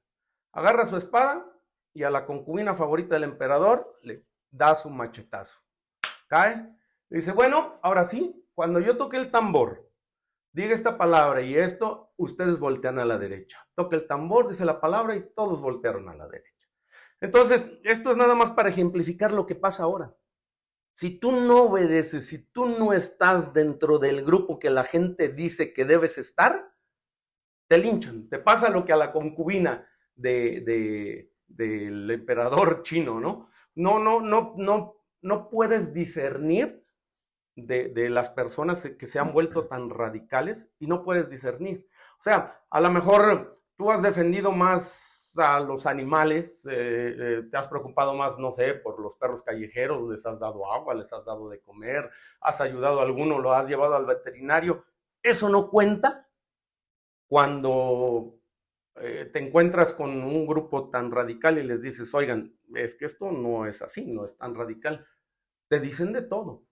Agarra 0.52 0.86
su 0.86 0.98
espada 0.98 1.46
y 1.94 2.04
a 2.04 2.10
la 2.10 2.26
concubina 2.26 2.74
favorita 2.74 3.16
del 3.16 3.24
emperador 3.24 4.00
le 4.04 4.26
da 4.52 4.76
su 4.76 4.90
machetazo. 4.90 5.60
Cae. 6.28 6.76
Dice, 7.10 7.32
bueno, 7.32 7.80
ahora 7.82 8.04
sí, 8.04 8.46
cuando 8.54 8.82
yo 8.82 8.98
toque 8.98 9.16
el 9.16 9.32
tambor, 9.32 9.87
diga 10.58 10.74
esta 10.74 10.98
palabra 10.98 11.42
y 11.42 11.56
esto, 11.56 12.12
ustedes 12.18 12.58
voltean 12.58 12.98
a 13.00 13.06
la 13.06 13.18
derecha. 13.18 13.66
Toca 13.76 13.96
el 13.96 14.08
tambor, 14.08 14.50
dice 14.50 14.66
la 14.66 14.82
palabra 14.82 15.16
y 15.16 15.22
todos 15.36 15.62
voltearon 15.62 16.10
a 16.10 16.16
la 16.16 16.28
derecha. 16.28 16.52
Entonces, 17.22 17.66
esto 17.84 18.12
es 18.12 18.18
nada 18.18 18.34
más 18.36 18.52
para 18.52 18.70
ejemplificar 18.70 19.32
lo 19.32 19.46
que 19.46 19.56
pasa 19.56 19.84
ahora. 19.84 20.16
Si 20.96 21.20
tú 21.20 21.32
no 21.32 21.66
obedeces, 21.66 22.26
si 22.28 22.40
tú 22.52 22.66
no 22.66 22.92
estás 22.92 23.54
dentro 23.54 24.00
del 24.00 24.26
grupo 24.26 24.58
que 24.58 24.72
la 24.72 24.84
gente 24.84 25.30
dice 25.30 25.74
que 25.74 25.86
debes 25.86 26.18
estar, 26.18 26.74
te 27.70 27.78
linchan. 27.78 28.28
Te 28.30 28.40
pasa 28.40 28.70
lo 28.70 28.84
que 28.84 28.94
a 28.94 28.98
la 28.98 29.12
concubina 29.12 29.88
de, 30.16 30.62
de- 30.62 31.34
del 31.48 32.10
emperador 32.10 32.82
chino, 32.82 33.20
¿no? 33.20 33.50
No, 33.76 34.00
no, 34.00 34.22
no, 34.22 34.56
no, 34.58 35.04
no 35.22 35.50
puedes 35.50 35.94
discernir 35.94 36.84
de, 37.58 37.90
de 37.90 38.10
las 38.10 38.30
personas 38.30 38.90
que 38.98 39.06
se 39.06 39.20
han 39.20 39.34
vuelto 39.34 39.68
tan 39.68 39.90
radicales 39.90 40.72
y 40.80 40.88
no 40.88 41.04
puedes 41.04 41.30
discernir. 41.30 41.88
O 42.20 42.24
sea, 42.24 42.62
a 42.70 42.80
lo 42.80 42.90
mejor 42.92 43.62
tú 43.76 43.92
has 43.92 44.02
defendido 44.02 44.52
más 44.52 45.18
a 45.38 45.60
los 45.60 45.86
animales, 45.86 46.66
eh, 46.66 47.16
eh, 47.18 47.44
te 47.50 47.58
has 47.58 47.68
preocupado 47.68 48.14
más, 48.14 48.38
no 48.38 48.52
sé, 48.52 48.74
por 48.74 49.00
los 49.00 49.16
perros 49.16 49.44
callejeros, 49.44 50.10
les 50.10 50.26
has 50.26 50.40
dado 50.40 50.72
agua, 50.72 50.94
les 50.96 51.12
has 51.14 51.26
dado 51.26 51.50
de 51.50 51.60
comer, 51.62 52.10
has 52.42 52.62
ayudado 52.62 53.00
a 53.00 53.04
alguno, 53.04 53.40
lo 53.40 53.54
has 53.54 53.68
llevado 53.68 53.96
al 53.96 54.06
veterinario. 54.06 54.86
Eso 55.22 55.50
no 55.50 55.70
cuenta 55.70 56.28
cuando 57.28 58.40
eh, 58.96 59.30
te 59.32 59.40
encuentras 59.40 59.94
con 59.94 60.10
un 60.10 60.48
grupo 60.48 60.90
tan 60.90 61.12
radical 61.12 61.58
y 61.58 61.64
les 61.64 61.82
dices, 61.82 62.14
oigan, 62.14 62.58
es 62.76 62.96
que 62.96 63.06
esto 63.06 63.32
no 63.32 63.66
es 63.66 63.82
así, 63.82 64.06
no 64.06 64.26
es 64.26 64.38
tan 64.38 64.56
radical. 64.56 65.06
Te 65.68 65.80
dicen 65.80 66.14
de 66.14 66.22
todo. 66.22 66.64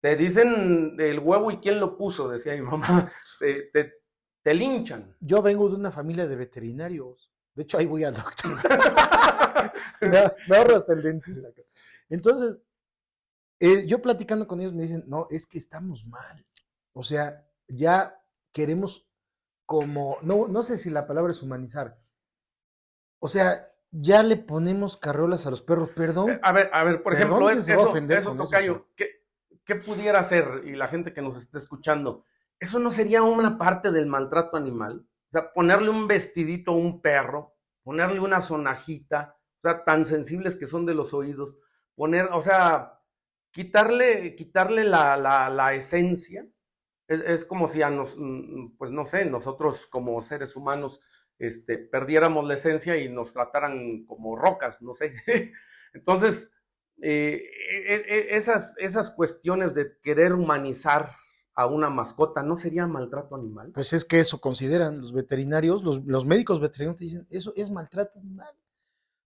Te 0.00 0.16
dicen 0.16 0.96
el 0.98 1.18
huevo 1.18 1.50
y 1.50 1.58
quién 1.58 1.78
lo 1.80 1.96
puso, 1.96 2.28
decía 2.28 2.54
mi 2.54 2.62
mamá. 2.62 3.10
Te, 3.38 3.62
te, 3.72 3.94
te 4.42 4.54
linchan. 4.54 5.16
Yo 5.20 5.40
vengo 5.42 5.68
de 5.68 5.76
una 5.76 5.90
familia 5.90 6.26
de 6.26 6.36
veterinarios. 6.36 7.30
De 7.54 7.62
hecho, 7.62 7.78
ahí 7.78 7.86
voy 7.86 8.04
al 8.04 8.14
doctor. 8.14 8.52
me, 10.00 10.56
ahorro 10.56 10.76
hasta 10.76 10.92
el 10.92 11.02
dentista. 11.02 11.48
Entonces, 12.08 12.60
eh, 13.58 13.86
yo 13.86 14.00
platicando 14.00 14.46
con 14.46 14.60
ellos 14.60 14.72
me 14.74 14.82
dicen, 14.82 15.04
no, 15.06 15.26
es 15.30 15.46
que 15.46 15.58
estamos 15.58 16.06
mal. 16.06 16.44
O 16.92 17.02
sea, 17.02 17.46
ya 17.68 18.22
queremos 18.52 19.06
como, 19.66 20.18
no, 20.22 20.48
no 20.48 20.62
sé 20.62 20.76
si 20.78 20.90
la 20.90 21.06
palabra 21.06 21.32
es 21.32 21.42
humanizar. 21.42 21.98
O 23.20 23.28
sea, 23.28 23.70
ya 23.90 24.22
le 24.22 24.36
ponemos 24.36 24.96
carrolas 24.96 25.46
a 25.46 25.50
los 25.50 25.62
perros, 25.62 25.90
perdón. 25.94 26.38
A 26.42 26.52
ver, 26.52 26.70
a 26.72 26.84
ver, 26.84 27.02
por 27.02 27.14
ejemplo, 27.14 27.50
es- 27.50 27.68
eso, 27.68 27.80
eso, 27.82 27.90
con 27.92 28.10
eso, 28.10 28.34
tocayo, 28.34 28.72
pero- 28.74 28.88
¿qué, 28.96 29.19
¿qué 29.64 29.76
pudiera 29.76 30.20
hacer? 30.20 30.62
Y 30.64 30.74
la 30.74 30.88
gente 30.88 31.12
que 31.12 31.22
nos 31.22 31.36
esté 31.36 31.58
escuchando, 31.58 32.24
¿eso 32.58 32.78
no 32.78 32.90
sería 32.90 33.22
una 33.22 33.58
parte 33.58 33.90
del 33.90 34.06
maltrato 34.06 34.56
animal? 34.56 35.06
O 35.28 35.32
sea, 35.32 35.52
ponerle 35.52 35.90
un 35.90 36.08
vestidito 36.08 36.72
a 36.72 36.76
un 36.76 37.00
perro, 37.00 37.54
ponerle 37.82 38.20
una 38.20 38.40
sonajita, 38.40 39.36
o 39.62 39.68
sea, 39.68 39.84
tan 39.84 40.04
sensibles 40.04 40.56
que 40.56 40.66
son 40.66 40.86
de 40.86 40.94
los 40.94 41.14
oídos, 41.14 41.56
poner, 41.94 42.28
o 42.32 42.42
sea, 42.42 43.00
quitarle, 43.52 44.34
quitarle 44.34 44.84
la, 44.84 45.16
la, 45.16 45.74
esencia. 45.74 46.46
Es, 47.06 47.20
es 47.20 47.44
como 47.44 47.68
si 47.68 47.82
a 47.82 47.90
nos, 47.90 48.16
mm, 48.18 48.76
pues 48.76 48.90
no 48.90 49.04
sé, 49.04 49.24
nosotros 49.24 49.86
como 49.86 50.20
seres 50.22 50.56
humanos 50.56 51.00
este, 51.40 51.78
perdiéramos 51.78 52.46
la 52.46 52.54
esencia 52.54 52.96
y 52.98 53.08
nos 53.08 53.32
trataran 53.32 54.04
como 54.04 54.36
rocas, 54.36 54.82
no 54.82 54.94
sé. 54.94 55.14
Entonces, 55.94 56.52
eh, 57.02 57.42
esas, 57.90 58.76
esas 58.78 59.10
cuestiones 59.10 59.74
de 59.74 59.98
querer 60.00 60.32
humanizar 60.34 61.12
a 61.54 61.66
una 61.66 61.90
mascota, 61.90 62.42
¿no 62.42 62.56
sería 62.56 62.86
maltrato 62.86 63.34
animal? 63.34 63.72
Pues 63.72 63.92
es 63.92 64.04
que 64.04 64.20
eso 64.20 64.40
consideran 64.40 65.00
los 65.00 65.12
veterinarios, 65.12 65.82
los, 65.82 66.04
los 66.06 66.24
médicos 66.24 66.60
veterinarios 66.60 66.98
te 66.98 67.04
dicen, 67.04 67.26
eso 67.30 67.52
es 67.56 67.70
maltrato 67.70 68.18
animal. 68.18 68.54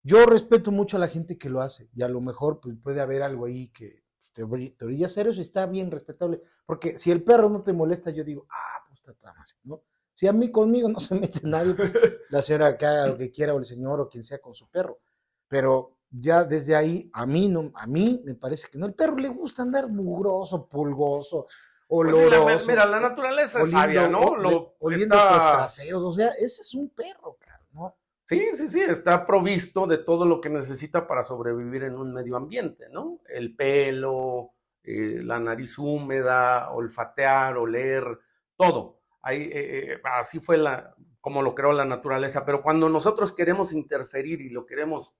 Yo 0.02 0.26
respeto 0.26 0.70
mucho 0.70 0.96
a 0.96 1.00
la 1.00 1.08
gente 1.08 1.38
que 1.38 1.48
lo 1.48 1.62
hace 1.62 1.88
y 1.94 2.02
a 2.02 2.08
lo 2.08 2.20
mejor 2.20 2.60
pues, 2.60 2.76
puede 2.82 3.00
haber 3.00 3.22
algo 3.22 3.46
ahí 3.46 3.68
que 3.68 4.02
pues, 4.18 4.32
te, 4.32 4.70
te 4.70 5.04
hacer 5.04 5.28
eso 5.28 5.38
y 5.38 5.42
está 5.42 5.66
bien 5.66 5.90
respetable. 5.90 6.42
Porque 6.66 6.98
si 6.98 7.10
el 7.10 7.22
perro 7.22 7.48
no 7.48 7.62
te 7.62 7.72
molesta, 7.72 8.10
yo 8.10 8.24
digo, 8.24 8.46
ah, 8.50 8.84
pues 8.86 8.98
está 8.98 9.32
más, 9.32 9.56
¿no? 9.62 9.82
Si 10.12 10.26
a 10.26 10.32
mí 10.32 10.50
conmigo 10.50 10.88
no 10.88 11.00
se 11.00 11.14
mete 11.14 11.40
nadie, 11.42 11.74
pues, 11.74 11.92
la 12.30 12.42
señora 12.42 12.76
que 12.76 12.86
haga 12.86 13.06
lo 13.06 13.16
que 13.16 13.32
quiera 13.32 13.54
o 13.54 13.58
el 13.58 13.64
señor 13.64 14.00
o 14.00 14.08
quien 14.08 14.22
sea 14.22 14.38
con 14.38 14.54
su 14.54 14.68
perro. 14.68 15.00
Pero 15.48 15.98
ya 16.16 16.44
desde 16.44 16.76
ahí, 16.76 17.10
a 17.12 17.26
mí 17.26 17.48
no, 17.48 17.72
a 17.74 17.86
mí 17.86 18.22
me 18.24 18.34
parece 18.34 18.68
que 18.70 18.78
no. 18.78 18.86
El 18.86 18.94
perro 18.94 19.16
le 19.16 19.28
gusta 19.28 19.62
andar 19.62 19.88
mugroso, 19.88 20.68
pulgoso, 20.68 21.46
Pues 21.88 22.14
sí, 22.16 22.22
la- 22.30 22.40
oloroso 22.40 22.66
mira, 22.68 22.86
la 22.86 23.00
naturaleza 23.00 23.60
es 23.62 23.70
sabia, 23.70 24.08
¿no? 24.08 24.36
Lo- 24.36 24.74
oliendo 24.80 25.14
está- 25.16 25.36
los 25.36 25.52
traseros, 25.52 26.02
o 26.02 26.12
sea, 26.12 26.28
ese 26.28 26.62
es 26.62 26.74
un 26.74 26.88
perro, 26.90 27.36
cara, 27.38 27.66
¿no? 27.72 27.96
Sí, 28.26 28.48
sí, 28.54 28.68
sí, 28.68 28.80
está 28.80 29.26
provisto 29.26 29.86
de 29.86 29.98
todo 29.98 30.24
lo 30.24 30.40
que 30.40 30.48
necesita 30.48 31.06
para 31.06 31.22
sobrevivir 31.22 31.84
en 31.84 31.96
un 31.96 32.12
medio 32.14 32.36
ambiente, 32.36 32.88
¿no? 32.90 33.20
El 33.28 33.54
pelo, 33.54 34.52
eh, 34.82 35.20
la 35.22 35.38
nariz 35.40 35.78
húmeda, 35.78 36.70
olfatear, 36.70 37.56
oler, 37.58 38.04
todo. 38.56 39.00
Ahí, 39.20 39.42
eh, 39.42 39.92
eh, 39.94 40.00
así 40.04 40.38
fue 40.40 40.56
la, 40.56 40.94
como 41.20 41.42
lo 41.42 41.54
creó 41.54 41.72
la 41.72 41.84
naturaleza. 41.84 42.44
Pero 42.46 42.62
cuando 42.62 42.88
nosotros 42.88 43.32
queremos 43.32 43.72
interferir 43.72 44.40
y 44.40 44.48
lo 44.50 44.64
queremos 44.64 45.12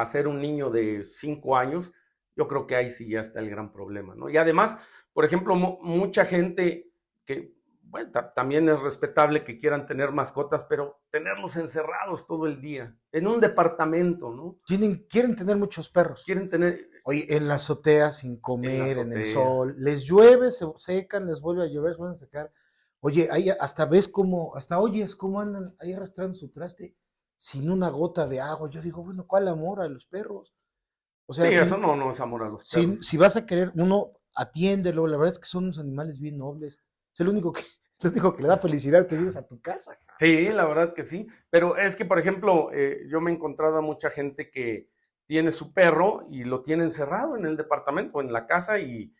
a 0.00 0.06
ser 0.06 0.28
un 0.28 0.40
niño 0.40 0.70
de 0.70 1.04
cinco 1.04 1.56
años, 1.56 1.92
yo 2.36 2.46
creo 2.48 2.66
que 2.66 2.76
ahí 2.76 2.90
sí 2.90 3.08
ya 3.08 3.20
está 3.20 3.40
el 3.40 3.50
gran 3.50 3.72
problema, 3.72 4.14
¿no? 4.14 4.28
Y 4.28 4.36
además, 4.36 4.78
por 5.12 5.24
ejemplo, 5.24 5.56
mucha 5.56 6.26
gente 6.26 6.92
que, 7.24 7.54
bueno, 7.82 8.10
también 8.34 8.68
es 8.68 8.78
respetable 8.80 9.42
que 9.42 9.58
quieran 9.58 9.86
tener 9.86 10.12
mascotas, 10.12 10.64
pero 10.64 11.00
tenerlos 11.10 11.56
encerrados 11.56 12.26
todo 12.26 12.46
el 12.46 12.60
día, 12.60 12.94
en 13.10 13.26
un 13.26 13.40
departamento, 13.40 14.30
¿no? 14.30 14.58
Tienen, 14.66 15.06
quieren 15.08 15.34
tener 15.34 15.56
muchos 15.56 15.88
perros. 15.88 16.22
Quieren 16.24 16.50
tener... 16.50 16.90
Oye, 17.04 17.24
en 17.34 17.48
la 17.48 17.54
azotea, 17.54 18.12
sin 18.12 18.38
comer, 18.38 18.98
en, 18.98 19.12
el 19.12 19.24
sol, 19.24 19.74
les 19.78 20.04
llueve, 20.04 20.52
se 20.52 20.66
secan, 20.76 21.26
les 21.26 21.40
vuelve 21.40 21.62
a 21.64 21.68
llover, 21.68 21.94
se 21.94 22.02
van 22.02 22.12
a 22.12 22.16
secar. 22.16 22.52
Oye, 23.00 23.28
ahí 23.30 23.48
hasta 23.48 23.86
ves 23.86 24.08
cómo, 24.08 24.54
hasta 24.56 24.78
oyes 24.78 25.14
cómo 25.14 25.40
andan 25.40 25.74
ahí 25.78 25.92
arrastrando 25.92 26.34
su 26.34 26.50
traste 26.50 26.96
sin 27.36 27.70
una 27.70 27.90
gota 27.90 28.26
de 28.26 28.40
agua. 28.40 28.68
Yo 28.70 28.80
digo, 28.80 29.04
bueno, 29.04 29.26
¿cuál 29.26 29.48
amor 29.48 29.82
a 29.82 29.88
los 29.88 30.06
perros? 30.06 30.54
O 31.26 31.32
sea, 31.32 31.48
sí, 31.48 31.56
eso 31.56 31.76
no, 31.76 31.94
no 31.94 32.10
es 32.10 32.20
amor 32.20 32.44
a 32.44 32.48
los 32.48 32.68
perros. 32.68 33.06
Si, 33.06 33.16
vas 33.16 33.36
a 33.36 33.46
querer, 33.46 33.72
uno 33.74 34.12
atiéndelo, 34.34 35.06
la 35.06 35.16
verdad 35.16 35.34
es 35.34 35.38
que 35.38 35.46
son 35.46 35.64
unos 35.64 35.78
animales 35.78 36.18
bien 36.18 36.38
nobles. 36.38 36.80
Es 37.12 37.20
el 37.20 37.28
único 37.28 37.52
que, 37.52 37.62
lo 38.00 38.10
único 38.10 38.34
que 38.34 38.42
le 38.42 38.48
da 38.48 38.58
felicidad 38.58 39.06
que 39.06 39.16
vienes 39.16 39.36
a 39.36 39.46
tu 39.46 39.60
casa. 39.60 39.98
Sí, 40.18 40.48
la 40.48 40.64
verdad 40.66 40.94
que 40.94 41.02
sí. 41.02 41.26
Pero 41.50 41.76
es 41.76 41.94
que, 41.94 42.04
por 42.04 42.18
ejemplo, 42.18 42.70
eh, 42.72 43.06
yo 43.08 43.20
me 43.20 43.30
he 43.30 43.34
encontrado 43.34 43.76
a 43.76 43.82
mucha 43.82 44.10
gente 44.10 44.50
que 44.50 44.88
tiene 45.26 45.52
su 45.52 45.72
perro 45.72 46.26
y 46.30 46.44
lo 46.44 46.62
tiene 46.62 46.84
encerrado 46.84 47.36
en 47.36 47.44
el 47.44 47.56
departamento, 47.56 48.20
en 48.20 48.32
la 48.32 48.46
casa 48.46 48.78
y, 48.78 49.12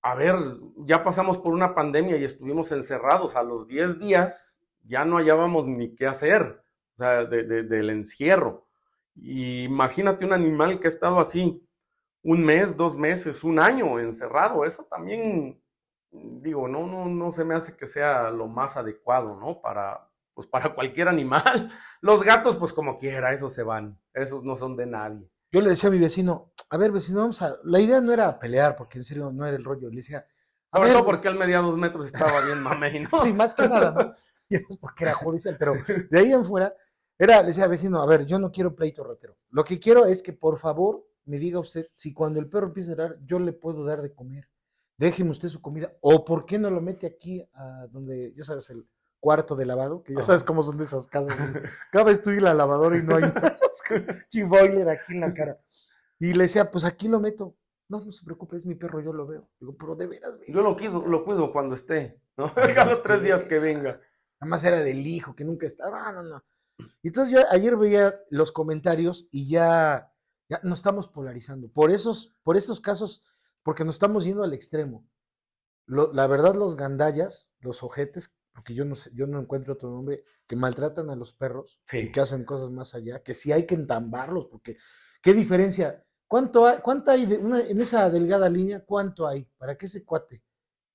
a 0.00 0.14
ver, 0.14 0.36
ya 0.78 1.04
pasamos 1.04 1.38
por 1.38 1.52
una 1.52 1.74
pandemia 1.74 2.16
y 2.16 2.24
estuvimos 2.24 2.72
encerrados. 2.72 3.36
A 3.36 3.42
los 3.42 3.68
10 3.68 3.98
días 3.98 4.62
ya 4.82 5.04
no 5.04 5.18
hallábamos 5.18 5.66
ni 5.66 5.94
qué 5.94 6.06
hacer, 6.06 6.63
o 6.94 6.98
sea, 6.98 7.24
del 7.24 7.90
encierro. 7.90 8.66
Y 9.14 9.64
imagínate 9.64 10.24
un 10.24 10.32
animal 10.32 10.80
que 10.80 10.86
ha 10.86 10.90
estado 10.90 11.18
así 11.18 11.64
un 12.22 12.42
mes, 12.42 12.76
dos 12.76 12.96
meses, 12.96 13.44
un 13.44 13.58
año 13.60 14.00
encerrado. 14.00 14.64
Eso 14.64 14.84
también, 14.84 15.62
digo, 16.10 16.66
no, 16.66 16.86
no, 16.86 17.06
no 17.06 17.30
se 17.30 17.44
me 17.44 17.54
hace 17.54 17.76
que 17.76 17.86
sea 17.86 18.30
lo 18.30 18.48
más 18.48 18.76
adecuado, 18.76 19.38
¿no? 19.38 19.60
Para, 19.60 20.08
pues 20.32 20.48
para 20.48 20.74
cualquier 20.74 21.08
animal. 21.08 21.70
Los 22.00 22.24
gatos, 22.24 22.56
pues 22.56 22.72
como 22.72 22.96
quiera, 22.96 23.32
esos 23.32 23.52
se 23.52 23.62
van. 23.62 24.00
Esos 24.12 24.42
no 24.42 24.56
son 24.56 24.76
de 24.76 24.86
nadie. 24.86 25.30
Yo 25.52 25.60
le 25.60 25.70
decía 25.70 25.88
a 25.88 25.92
mi 25.92 25.98
vecino, 25.98 26.52
a 26.70 26.76
ver, 26.76 26.90
vecino, 26.90 27.20
vamos 27.20 27.40
a. 27.42 27.56
La 27.62 27.78
idea 27.78 28.00
no 28.00 28.12
era 28.12 28.38
pelear, 28.38 28.74
porque 28.74 28.98
en 28.98 29.04
serio 29.04 29.30
no 29.30 29.46
era 29.46 29.56
el 29.56 29.64
rollo. 29.64 29.88
Le 29.90 29.96
decía. 29.96 30.26
A 30.72 30.80
ver, 30.80 31.04
porque 31.04 31.28
él 31.28 31.36
medía 31.36 31.58
dos 31.58 31.76
metros 31.76 32.06
estaba 32.06 32.44
bien 32.44 32.60
mamey, 32.60 33.00
¿no? 33.00 33.18
sí, 33.22 33.32
más 33.32 33.54
que 33.54 33.68
nada, 33.68 33.92
¿no? 33.92 34.12
porque 34.80 35.04
era 35.04 35.14
judicial, 35.14 35.56
pero 35.56 35.74
de 36.10 36.18
ahí 36.18 36.32
en 36.32 36.44
fuera, 36.44 36.74
era, 37.18 37.40
le 37.40 37.48
decía, 37.48 37.66
vecino, 37.66 38.02
a 38.02 38.06
ver, 38.06 38.26
yo 38.26 38.38
no 38.38 38.50
quiero 38.50 38.74
pleito 38.74 39.04
rotero. 39.04 39.36
Lo 39.50 39.64
que 39.64 39.78
quiero 39.78 40.06
es 40.06 40.22
que 40.22 40.32
por 40.32 40.58
favor 40.58 41.06
me 41.26 41.38
diga 41.38 41.58
usted 41.58 41.86
si 41.92 42.12
cuando 42.12 42.40
el 42.40 42.48
perro 42.48 42.66
empieza 42.66 42.92
a 42.92 42.96
dar, 42.96 43.18
yo 43.24 43.38
le 43.38 43.52
puedo 43.52 43.84
dar 43.84 44.02
de 44.02 44.12
comer. 44.12 44.48
Déjeme 44.96 45.30
usted 45.30 45.48
su 45.48 45.60
comida. 45.60 45.92
O 46.00 46.24
por 46.24 46.46
qué 46.46 46.58
no 46.58 46.70
lo 46.70 46.80
mete 46.80 47.06
aquí 47.06 47.46
a 47.54 47.86
donde, 47.90 48.32
ya 48.32 48.44
sabes, 48.44 48.70
el 48.70 48.86
cuarto 49.20 49.56
de 49.56 49.64
lavado, 49.64 50.02
que 50.02 50.14
ya 50.14 50.22
sabes 50.22 50.44
cómo 50.44 50.62
son 50.62 50.76
de 50.76 50.84
esas 50.84 51.08
casas. 51.08 51.36
Cada 51.90 52.04
vez 52.04 52.22
tú 52.22 52.30
y 52.30 52.40
la 52.40 52.52
lavadora 52.52 52.98
y 52.98 53.02
no 53.02 53.16
hay 53.16 53.24
chivoiler 54.28 54.88
aquí 54.88 55.14
en 55.14 55.20
la 55.20 55.32
cara. 55.32 55.58
Y 56.18 56.34
le 56.34 56.44
decía, 56.44 56.70
pues 56.70 56.84
aquí 56.84 57.08
lo 57.08 57.20
meto. 57.20 57.56
No, 57.88 58.04
no 58.04 58.12
se 58.12 58.24
preocupe, 58.24 58.56
es 58.56 58.66
mi 58.66 58.74
perro, 58.74 59.00
yo 59.00 59.12
lo 59.12 59.26
veo. 59.26 59.48
Digo, 59.60 59.76
pero 59.78 59.94
de 59.94 60.06
veras, 60.06 60.38
Yo 60.46 60.62
lo 60.62 60.76
cuido, 60.76 61.06
lo 61.06 61.24
cuido 61.24 61.52
cuando 61.52 61.74
esté, 61.74 62.20
¿no? 62.36 62.52
Cada 62.54 62.86
los 62.86 63.02
tres 63.02 63.22
días 63.22 63.44
que 63.44 63.58
venga. 63.58 64.00
Nada 64.40 64.50
más 64.50 64.64
era 64.64 64.80
del 64.80 65.06
hijo, 65.06 65.34
que 65.34 65.44
nunca 65.44 65.66
está. 65.66 65.90
No, 65.90 66.12
no, 66.12 66.22
no. 66.22 66.44
Y 67.02 67.08
entonces 67.08 67.32
yo 67.32 67.40
ayer 67.50 67.76
veía 67.76 68.20
los 68.30 68.52
comentarios 68.52 69.28
y 69.30 69.48
ya, 69.48 70.12
ya 70.48 70.60
nos 70.62 70.80
estamos 70.80 71.08
polarizando. 71.08 71.68
Por 71.68 71.90
esos, 71.90 72.34
por 72.42 72.56
esos 72.56 72.80
casos, 72.80 73.22
porque 73.62 73.84
nos 73.84 73.96
estamos 73.96 74.24
yendo 74.24 74.42
al 74.42 74.52
extremo. 74.52 75.06
la 75.86 76.26
verdad, 76.26 76.54
los 76.54 76.76
gandallas, 76.76 77.48
los 77.60 77.82
ojetes, 77.82 78.34
porque 78.52 78.74
yo 78.74 78.84
no 78.84 78.94
sé, 78.94 79.10
yo 79.14 79.26
no 79.26 79.40
encuentro 79.40 79.74
otro 79.74 79.90
nombre, 79.90 80.24
que 80.46 80.56
maltratan 80.56 81.10
a 81.10 81.16
los 81.16 81.32
perros 81.32 81.80
y 81.92 82.12
que 82.12 82.20
hacen 82.20 82.44
cosas 82.44 82.70
más 82.70 82.94
allá, 82.94 83.22
que 83.22 83.34
sí 83.34 83.52
hay 83.52 83.66
que 83.66 83.74
entambarlos, 83.74 84.46
porque 84.46 84.76
¿qué 85.20 85.34
diferencia? 85.34 86.04
¿Cuánto 86.28 86.66
hay, 86.66 86.78
cuánto 86.78 87.10
hay 87.10 87.26
de 87.26 87.38
una, 87.38 87.60
en 87.60 87.80
esa 87.80 88.08
delgada 88.10 88.48
línea? 88.48 88.84
¿Cuánto 88.84 89.26
hay 89.26 89.44
para 89.58 89.76
que 89.76 89.86
ese 89.86 90.04
cuate 90.04 90.42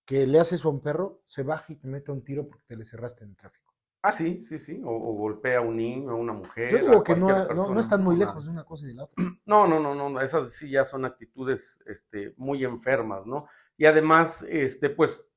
que 0.05 0.25
le 0.25 0.39
hace 0.39 0.55
eso 0.55 0.69
a 0.69 0.71
un 0.71 0.81
perro 0.81 1.21
se 1.25 1.43
baje 1.43 1.73
y 1.73 1.75
te 1.75 1.87
meta 1.87 2.11
un 2.11 2.23
tiro 2.23 2.47
porque 2.47 2.63
te 2.65 2.75
le 2.75 2.85
cerraste 2.85 3.23
en 3.23 3.31
el 3.31 3.37
tráfico? 3.37 3.68
Ah, 4.01 4.13
sí, 4.13 4.41
sí, 4.43 4.57
sí. 4.57 4.81
O, 4.83 4.97
golpea 5.13 5.57
a 5.57 5.61
un 5.61 5.75
niño, 5.75 6.11
a 6.11 6.15
una 6.15 6.31
mujer. 6.31 6.71
Yo 6.71 6.77
digo 6.77 7.03
que 7.03 7.15
no, 7.15 7.29
no, 7.47 7.79
están 7.79 8.03
muy 8.03 8.15
lejos 8.15 8.45
de 8.45 8.51
una 8.51 8.63
cosa 8.63 8.85
y 8.85 8.89
de 8.89 8.93
la 8.95 9.03
otra. 9.03 9.15
No, 9.45 9.67
no, 9.67 9.79
no, 9.79 9.93
no. 9.93 10.21
Esas 10.21 10.53
sí 10.53 10.69
ya 10.69 10.85
son 10.85 11.05
actitudes 11.05 11.81
este, 11.85 12.33
muy 12.37 12.63
enfermas, 12.63 13.25
¿no? 13.25 13.47
Y 13.77 13.85
además, 13.85 14.45
este, 14.47 14.89
pues, 14.89 15.27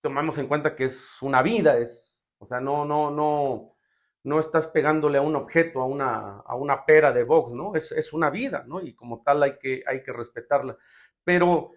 tomamos 0.00 0.38
en 0.38 0.48
cuenta 0.48 0.74
que 0.74 0.84
es 0.84 1.20
una 1.22 1.42
vida, 1.42 1.78
es, 1.78 2.22
o 2.38 2.46
sea, 2.46 2.60
no, 2.60 2.84
no, 2.84 3.10
no, 3.10 3.76
no 4.24 4.38
estás 4.38 4.66
pegándole 4.66 5.18
a 5.18 5.22
un 5.22 5.36
objeto, 5.36 5.80
a 5.80 5.86
una, 5.86 6.40
a 6.40 6.56
una 6.56 6.84
pera 6.86 7.12
de 7.12 7.24
box, 7.24 7.52
¿no? 7.52 7.74
Es, 7.76 7.92
es 7.92 8.12
una 8.12 8.30
vida, 8.30 8.64
¿no? 8.66 8.80
Y 8.80 8.94
como 8.94 9.22
tal 9.22 9.42
hay 9.42 9.58
que, 9.58 9.84
hay 9.86 10.02
que 10.02 10.12
respetarla. 10.12 10.76
Pero, 11.22 11.72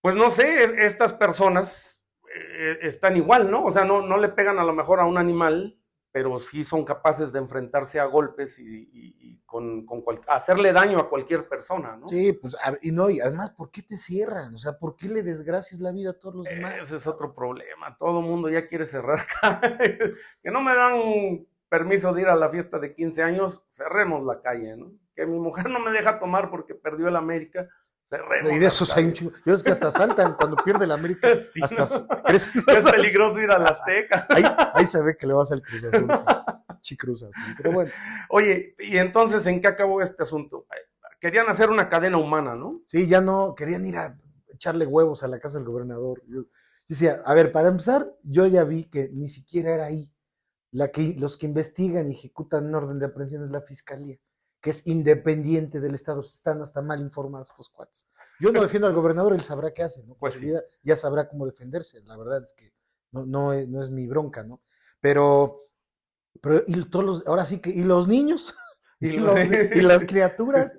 pues 0.00 0.14
no 0.14 0.30
sé, 0.30 0.86
estas 0.86 1.12
personas 1.12 1.95
eh, 2.36 2.78
están 2.82 3.16
igual, 3.16 3.50
¿no? 3.50 3.64
O 3.64 3.70
sea, 3.70 3.84
no, 3.84 4.06
no 4.06 4.18
le 4.18 4.28
pegan 4.28 4.58
a 4.58 4.64
lo 4.64 4.72
mejor 4.72 5.00
a 5.00 5.06
un 5.06 5.18
animal, 5.18 5.78
pero 6.12 6.38
sí 6.38 6.64
son 6.64 6.84
capaces 6.84 7.32
de 7.32 7.38
enfrentarse 7.38 8.00
a 8.00 8.04
golpes 8.04 8.58
y, 8.58 9.40
con, 9.44 9.84
con 9.84 10.02
hacerle 10.28 10.72
daño 10.72 10.98
a 10.98 11.08
cualquier 11.08 11.48
persona, 11.48 11.96
¿no? 11.96 12.08
Sí, 12.08 12.32
pues, 12.32 12.56
y 12.82 12.90
no, 12.90 13.10
y 13.10 13.20
además, 13.20 13.50
¿por 13.50 13.70
qué 13.70 13.82
te 13.82 13.96
cierran? 13.96 14.54
O 14.54 14.58
sea, 14.58 14.78
¿por 14.78 14.96
qué 14.96 15.08
le 15.08 15.22
desgracias 15.22 15.80
la 15.80 15.92
vida 15.92 16.10
a 16.10 16.18
todos 16.18 16.36
los 16.36 16.44
demás? 16.46 16.74
Ese 16.80 16.96
es 16.96 17.06
otro 17.06 17.34
problema, 17.34 17.96
todo 17.98 18.20
el 18.20 18.26
mundo 18.26 18.48
ya 18.48 18.66
quiere 18.66 18.86
cerrar. 18.86 19.20
que 20.42 20.50
no 20.50 20.62
me 20.62 20.74
dan 20.74 21.46
permiso 21.68 22.12
de 22.12 22.22
ir 22.22 22.28
a 22.28 22.36
la 22.36 22.48
fiesta 22.48 22.78
de 22.78 22.94
15 22.94 23.22
años, 23.22 23.66
cerremos 23.70 24.24
la 24.24 24.40
calle, 24.40 24.76
¿no? 24.76 24.92
Que 25.14 25.26
mi 25.26 25.38
mujer 25.38 25.68
no 25.68 25.80
me 25.80 25.90
deja 25.90 26.18
tomar 26.18 26.50
porque 26.50 26.74
perdió 26.74 27.08
el 27.08 27.16
América, 27.16 27.68
y 28.44 28.58
de 28.58 28.66
esos 28.66 28.96
hay 28.96 29.04
un 29.04 29.12
chingo. 29.12 29.32
Yo 29.44 29.54
es 29.54 29.62
que 29.62 29.70
hasta 29.70 29.90
saltan 29.90 30.34
cuando 30.34 30.56
pierde 30.56 30.86
la 30.86 30.94
América. 30.94 31.28
hasta 31.62 32.06
es, 32.28 32.48
peligroso 32.90 33.40
ir 33.40 33.50
a 33.50 33.58
la 33.58 33.70
Azteca. 33.70 34.26
Ahí, 34.74 34.86
se 34.86 35.02
ve 35.02 35.16
que 35.16 35.26
le 35.26 35.32
vas 35.32 35.50
al 35.50 35.62
Cruz 35.62 35.84
Azul. 35.84 36.08
Cruz 36.96 37.22
Azul. 37.24 37.54
Pero 37.56 37.72
bueno. 37.72 37.90
Oye, 38.30 38.76
¿y 38.78 38.96
entonces 38.98 39.44
en 39.46 39.60
qué 39.60 39.68
acabó 39.68 40.00
este 40.00 40.22
asunto? 40.22 40.66
Querían 41.20 41.48
hacer 41.48 41.70
una 41.70 41.88
cadena 41.88 42.18
humana, 42.18 42.54
¿no? 42.54 42.82
Sí, 42.86 43.08
ya 43.08 43.20
no, 43.20 43.54
querían 43.56 43.84
ir 43.84 43.96
a 43.96 44.16
echarle 44.48 44.86
huevos 44.86 45.24
a 45.24 45.28
la 45.28 45.40
casa 45.40 45.58
del 45.58 45.66
gobernador. 45.66 46.22
Yo, 46.28 46.44
decía, 46.88 47.22
a 47.24 47.34
ver, 47.34 47.50
para 47.50 47.68
empezar, 47.68 48.12
yo 48.22 48.46
ya 48.46 48.62
vi 48.62 48.84
que 48.84 49.10
ni 49.12 49.28
siquiera 49.28 49.74
era 49.74 49.86
ahí. 49.86 50.12
La 50.70 50.88
que, 50.88 51.14
los 51.18 51.36
que 51.36 51.46
investigan 51.46 52.08
y 52.08 52.12
ejecutan 52.12 52.66
un 52.66 52.74
orden 52.74 52.98
de 52.98 53.06
aprehensión 53.06 53.44
es 53.44 53.50
la 53.50 53.62
fiscalía 53.62 54.16
que 54.60 54.70
es 54.70 54.86
independiente 54.86 55.80
del 55.80 55.94
Estado, 55.94 56.20
están 56.20 56.60
hasta 56.62 56.82
mal 56.82 57.00
informados 57.00 57.48
estos 57.50 57.68
cuates. 57.68 58.06
Yo 58.40 58.52
no 58.52 58.62
defiendo 58.62 58.86
al 58.86 58.94
gobernador, 58.94 59.34
él 59.34 59.42
sabrá 59.42 59.72
qué 59.72 59.82
hace, 59.82 60.04
¿no? 60.04 60.14
Pues 60.14 60.40
ya 60.82 60.96
sabrá 60.96 61.28
cómo 61.28 61.46
defenderse, 61.46 62.02
la 62.04 62.16
verdad 62.16 62.42
es 62.42 62.52
que 62.52 62.72
no, 63.12 63.26
no, 63.26 63.52
es, 63.52 63.68
no 63.68 63.80
es 63.80 63.90
mi 63.90 64.06
bronca, 64.06 64.42
¿no? 64.42 64.62
Pero, 65.00 65.68
pero 66.40 66.62
y 66.66 66.82
todos 66.84 67.04
los, 67.04 67.26
ahora 67.26 67.46
sí 67.46 67.60
que, 67.60 67.70
y 67.70 67.84
los 67.84 68.08
niños, 68.08 68.54
y, 69.00 69.18
las 69.18 70.04
criaturas, 70.06 70.76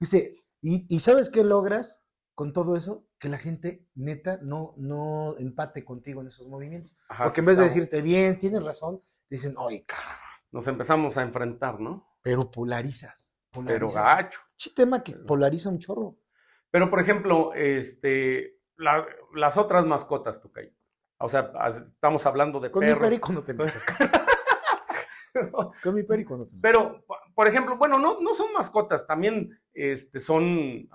dice, 0.00 0.36
y, 0.60 1.00
¿sabes 1.00 1.30
qué 1.30 1.44
logras 1.44 2.02
con 2.34 2.52
todo 2.52 2.76
eso? 2.76 3.06
Que 3.18 3.28
la 3.28 3.38
gente 3.38 3.86
neta 3.94 4.38
no, 4.42 4.74
no 4.76 5.36
empate 5.38 5.84
contigo 5.84 6.20
en 6.20 6.28
esos 6.28 6.48
movimientos. 6.48 6.96
Porque 7.16 7.40
en 7.40 7.46
vez 7.46 7.58
de 7.58 7.64
decirte, 7.64 8.02
bien, 8.02 8.38
tienes 8.38 8.64
razón, 8.64 9.02
dicen, 9.30 9.54
oye, 9.56 9.84
Nos 10.50 10.66
empezamos 10.66 11.16
a 11.16 11.22
enfrentar, 11.22 11.80
¿no? 11.80 12.07
Pero 12.22 12.50
polarizas. 12.50 13.32
Pero 13.66 13.90
gacho. 13.90 14.40
Sí, 14.56 14.74
tema 14.74 15.02
que 15.02 15.14
polariza 15.14 15.68
un 15.68 15.78
chorro. 15.78 16.18
Pero, 16.70 16.90
por 16.90 17.00
ejemplo, 17.00 17.52
este, 17.54 18.60
las 19.34 19.56
otras 19.56 19.86
mascotas, 19.86 20.40
tú, 20.40 20.52
O 21.18 21.28
sea, 21.28 21.52
estamos 21.68 22.26
hablando 22.26 22.60
de 22.60 22.70
Con 22.70 22.80
perros. 22.80 23.00
mi 23.00 23.04
perico 23.08 23.32
no 23.32 23.42
te 23.42 23.54
metes. 23.54 23.84
Con 25.82 25.94
mi 25.94 26.02
perico 26.02 26.36
no 26.36 26.46
te. 26.46 26.56
Pero, 26.60 27.04
por 27.34 27.46
ejemplo, 27.46 27.76
bueno, 27.76 27.98
no, 27.98 28.20
no 28.20 28.34
son 28.34 28.52
mascotas, 28.52 29.06
también 29.06 29.58
este, 29.72 30.20
son 30.20 30.88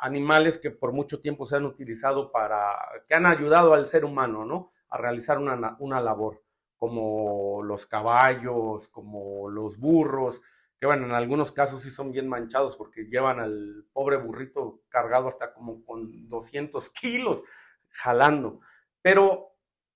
animales 0.00 0.58
que 0.58 0.70
por 0.70 0.92
mucho 0.92 1.20
tiempo 1.20 1.46
se 1.46 1.56
han 1.56 1.64
utilizado 1.64 2.30
para, 2.30 2.76
que 3.08 3.14
han 3.14 3.26
ayudado 3.26 3.72
al 3.72 3.86
ser 3.86 4.04
humano, 4.04 4.44
¿no? 4.44 4.72
A 4.90 4.98
realizar 4.98 5.38
una, 5.38 5.76
una 5.78 6.00
labor, 6.00 6.42
como 6.76 7.62
los 7.62 7.86
caballos, 7.86 8.88
como 8.88 9.48
los 9.48 9.78
burros, 9.78 10.42
que 10.78 10.86
bueno, 10.86 11.06
en 11.06 11.12
algunos 11.12 11.52
casos 11.52 11.82
sí 11.82 11.90
son 11.90 12.12
bien 12.12 12.28
manchados 12.28 12.76
porque 12.76 13.04
llevan 13.04 13.40
al 13.40 13.86
pobre 13.92 14.16
burrito 14.18 14.82
cargado 14.88 15.28
hasta 15.28 15.52
como 15.54 15.84
con 15.84 16.28
200 16.28 16.90
kilos 16.90 17.42
jalando. 17.90 18.60
Pero 19.02 19.52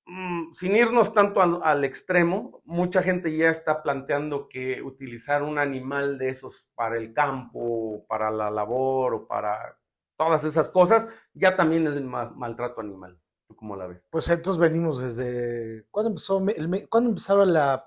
mm, 0.06 0.52
sin 0.52 0.76
irnos 0.76 1.12
tanto 1.12 1.42
al, 1.42 1.84
extremo, 1.84 2.62
mucha 2.64 3.02
gente 3.02 3.36
ya 3.36 3.50
está 3.50 3.82
planteando 3.82 4.48
que 4.48 4.82
utilizar 4.82 5.42
un 5.42 5.58
animal 5.58 6.16
de 6.18 6.30
esos 6.30 6.68
para 6.74 6.96
el 6.96 7.12
campo, 7.12 8.06
para 8.08 8.30
la 8.30 8.50
labor 8.50 9.14
o 9.14 9.26
para 9.26 9.78
todas 10.16 10.44
esas 10.44 10.68
cosas, 10.70 11.08
ya 11.34 11.56
también 11.56 11.86
es 11.86 12.00
ma- 12.02 12.30
maltrato 12.30 12.80
animal. 12.80 13.18
¿Tú 13.46 13.56
cómo 13.56 13.74
la 13.76 13.86
ves? 13.86 14.06
Pues 14.10 14.28
entonces 14.28 14.60
venimos 14.60 15.00
desde. 15.00 15.86
¿Cuándo 15.90 16.10
empezó? 16.10 16.38
el 16.48 16.88
¿Cuándo 16.88 17.10
empezaron 17.10 17.52
la. 17.52 17.84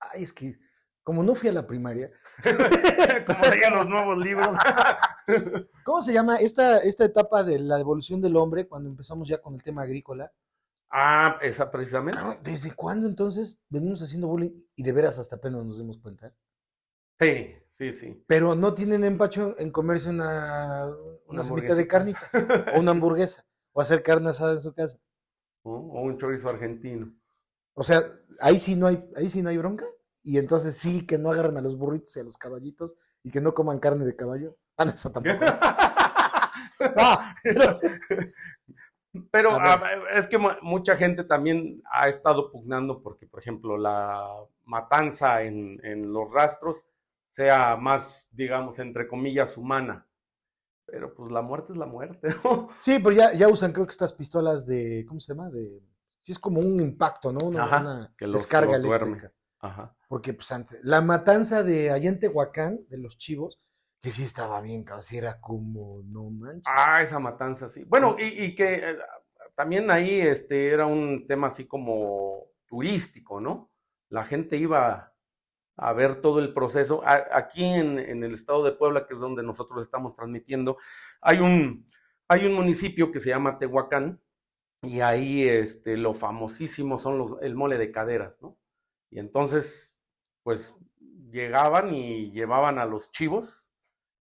Ay, 0.00 0.24
es 0.24 0.32
que 0.32 0.58
como 1.02 1.22
no 1.22 1.34
fui 1.34 1.48
a 1.48 1.52
la 1.52 1.66
primaria. 1.66 2.10
como 3.26 3.50
digan 3.52 3.74
los 3.74 3.88
nuevos 3.88 4.18
libros. 4.18 4.56
¿Cómo 5.84 6.02
se 6.02 6.12
llama 6.12 6.36
esta, 6.36 6.78
esta 6.78 7.04
etapa 7.04 7.42
de 7.44 7.58
la 7.58 7.80
evolución 7.80 8.20
del 8.20 8.36
hombre 8.36 8.66
cuando 8.66 8.88
empezamos 8.88 9.28
ya 9.28 9.38
con 9.38 9.54
el 9.54 9.62
tema 9.62 9.82
agrícola? 9.82 10.32
ah, 10.92 11.38
esa 11.42 11.70
precisamente. 11.70 12.20
¿Desde 12.42 12.74
cuándo 12.74 13.08
entonces 13.08 13.60
venimos 13.68 14.02
haciendo 14.02 14.28
bullying 14.28 14.52
y 14.76 14.82
de 14.82 14.92
veras 14.92 15.18
hasta 15.18 15.36
apenas 15.36 15.64
nos 15.64 15.78
dimos 15.78 15.98
cuenta? 15.98 16.32
Sí, 17.18 17.56
sí, 17.78 17.92
sí. 17.92 18.24
Pero 18.26 18.54
no 18.54 18.74
tienen 18.74 19.04
empacho 19.04 19.54
en 19.58 19.70
comerse 19.70 20.10
una, 20.10 20.92
una, 21.26 21.42
de 21.42 21.86
carnitas 21.86 22.34
o 22.74 22.80
una 22.80 22.90
hamburguesa 22.92 23.44
o 23.72 23.80
hacer 23.80 24.02
carne 24.02 24.30
asada 24.30 24.52
en 24.52 24.60
su 24.60 24.72
casa. 24.74 24.98
O 25.62 26.02
un 26.02 26.18
chorizo 26.18 26.48
argentino. 26.48 27.12
O 27.74 27.82
sea, 27.82 28.04
ahí 28.40 28.58
sí 28.58 28.74
no 28.74 28.86
hay, 28.86 29.02
ahí 29.16 29.30
sí 29.30 29.42
no 29.42 29.48
hay 29.48 29.58
bronca. 29.58 29.86
Y 30.22 30.38
entonces 30.38 30.76
sí 30.76 31.06
que 31.06 31.18
no 31.18 31.30
agarran 31.32 31.56
a 31.56 31.60
los 31.60 31.76
burritos 31.76 32.16
y 32.16 32.20
a 32.20 32.24
los 32.24 32.36
caballitos 32.38 32.96
y 33.24 33.30
que 33.30 33.40
no 33.40 33.54
coman 33.54 33.78
carne 33.80 34.04
de 34.04 34.14
caballo. 34.16 34.56
Ah, 34.76 34.84
no, 34.84 34.92
eso 34.92 35.10
tampoco. 35.10 35.36
No, 39.14 39.28
pero- 39.30 39.50
A 39.60 39.78
es 40.16 40.26
que 40.26 40.38
mu- 40.38 40.48
mucha 40.62 40.96
gente 40.96 41.24
también 41.24 41.82
ha 41.92 42.08
estado 42.08 42.50
pugnando 42.50 43.02
porque, 43.02 43.26
por 43.26 43.40
ejemplo, 43.40 43.76
la 43.76 44.26
matanza 44.64 45.42
en, 45.42 45.78
en 45.84 46.12
los 46.12 46.32
rastros 46.32 46.86
sea 47.30 47.76
más, 47.76 48.26
digamos, 48.32 48.78
entre 48.78 49.06
comillas, 49.06 49.58
humana. 49.58 50.06
Pero 50.86 51.14
pues 51.14 51.30
la 51.30 51.42
muerte 51.42 51.72
es 51.72 51.78
la 51.78 51.84
muerte, 51.86 52.28
¿no? 52.44 52.70
Sí, 52.80 52.98
pero 53.00 53.10
ya, 53.14 53.32
ya 53.34 53.48
usan 53.48 53.72
creo 53.72 53.84
que 53.86 53.90
estas 53.92 54.14
pistolas 54.14 54.66
de, 54.66 55.04
¿cómo 55.06 55.20
se 55.20 55.34
llama? 55.34 55.50
De, 55.50 55.82
sí 56.22 56.32
es 56.32 56.38
como 56.38 56.60
un 56.60 56.80
impacto, 56.80 57.32
¿no? 57.32 57.46
Una, 57.48 57.64
Ajá, 57.64 57.80
una 57.82 58.14
que 58.16 58.26
los- 58.26 58.40
descarga 58.40 58.78
los 58.78 58.82
duerme. 58.86 59.30
Ajá. 59.62 59.94
Porque 60.08 60.34
pues 60.34 60.50
antes, 60.52 60.78
la 60.84 61.00
matanza 61.00 61.62
de 61.62 61.90
allá 61.90 62.08
en 62.08 62.18
Tehuacán, 62.20 62.80
de 62.88 62.98
los 62.98 63.16
chivos, 63.16 63.58
que 64.00 64.10
sí 64.10 64.24
estaba 64.24 64.60
bien, 64.60 64.82
cabrón, 64.84 65.04
sí 65.04 65.16
era 65.16 65.40
como, 65.40 66.02
no 66.04 66.28
manches. 66.30 66.64
Ah, 66.76 67.00
esa 67.00 67.18
matanza, 67.20 67.68
sí. 67.68 67.84
Bueno, 67.84 68.16
y, 68.18 68.44
y 68.46 68.54
que 68.54 68.74
eh, 68.74 68.96
también 69.54 69.90
ahí 69.90 70.20
este, 70.20 70.68
era 70.70 70.86
un 70.86 71.26
tema 71.28 71.46
así 71.46 71.66
como 71.66 72.46
turístico, 72.66 73.40
¿no? 73.40 73.70
La 74.08 74.24
gente 74.24 74.56
iba 74.56 75.14
a 75.76 75.92
ver 75.92 76.20
todo 76.20 76.40
el 76.40 76.52
proceso. 76.52 77.02
A- 77.06 77.26
aquí 77.32 77.64
en, 77.64 77.98
en 77.98 78.24
el 78.24 78.34
estado 78.34 78.64
de 78.64 78.72
Puebla, 78.72 79.06
que 79.06 79.14
es 79.14 79.20
donde 79.20 79.42
nosotros 79.44 79.80
estamos 79.82 80.16
transmitiendo, 80.16 80.78
hay 81.20 81.38
un, 81.38 81.88
hay 82.28 82.46
un 82.46 82.54
municipio 82.54 83.12
que 83.12 83.20
se 83.20 83.30
llama 83.30 83.58
Tehuacán 83.58 84.20
y 84.82 85.00
ahí 85.00 85.44
este, 85.48 85.96
lo 85.96 86.14
famosísimo 86.14 86.98
son 86.98 87.18
los, 87.18 87.36
el 87.42 87.54
mole 87.54 87.78
de 87.78 87.92
caderas, 87.92 88.40
¿no? 88.42 88.58
Y 89.12 89.18
entonces, 89.18 90.00
pues 90.42 90.74
llegaban 91.30 91.94
y 91.94 92.30
llevaban 92.32 92.78
a 92.78 92.86
los 92.86 93.10
chivos 93.10 93.62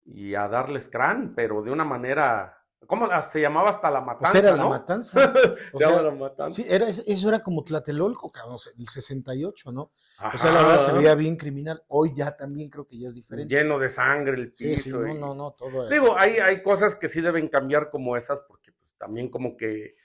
y 0.04 0.36
a 0.36 0.48
darles 0.48 0.88
crán, 0.88 1.34
pero 1.34 1.62
de 1.62 1.72
una 1.72 1.84
manera, 1.84 2.56
¿cómo 2.86 3.08
se 3.22 3.40
llamaba 3.40 3.70
hasta 3.70 3.90
la 3.90 4.04
pues 4.04 4.06
matanza? 4.22 4.38
era 4.38 4.56
la 4.56 4.64
matanza. 4.66 5.18
O 5.72 5.78
sea, 5.78 6.00
la 6.02 6.10
matanza. 6.12 6.62
sí, 6.62 6.64
era, 6.68 6.88
eso 6.88 7.28
era 7.28 7.40
como 7.40 7.64
Tlatelolco, 7.64 8.30
cabrón, 8.30 8.56
el 8.78 8.86
68, 8.88 9.72
¿no? 9.72 9.90
O 10.32 10.38
sea, 10.38 10.52
la 10.52 10.62
verdad 10.62 10.78
se 10.78 10.90
Ajá. 10.90 10.98
veía 10.98 11.14
bien 11.16 11.36
criminal. 11.36 11.82
Hoy 11.88 12.12
ya 12.14 12.36
también 12.36 12.70
creo 12.70 12.86
que 12.86 12.98
ya 13.00 13.08
es 13.08 13.16
diferente. 13.16 13.52
lleno 13.52 13.78
de 13.80 13.88
sangre 13.88 14.34
el 14.36 14.54
Sí, 14.56 14.76
sí, 14.76 14.90
piso. 14.90 15.00
no, 15.00 15.12
y- 15.14 15.18
no, 15.18 15.34
no, 15.34 15.50
todo. 15.52 15.88
Digo, 15.88 16.16
hay, 16.16 16.38
hay 16.38 16.62
cosas 16.62 16.94
que 16.94 17.08
sí 17.08 17.20
deben 17.20 17.48
cambiar 17.48 17.90
como 17.90 18.16
esas, 18.16 18.40
porque 18.42 18.70
pues, 18.72 18.92
también 18.96 19.28
como 19.28 19.56
que, 19.56 19.96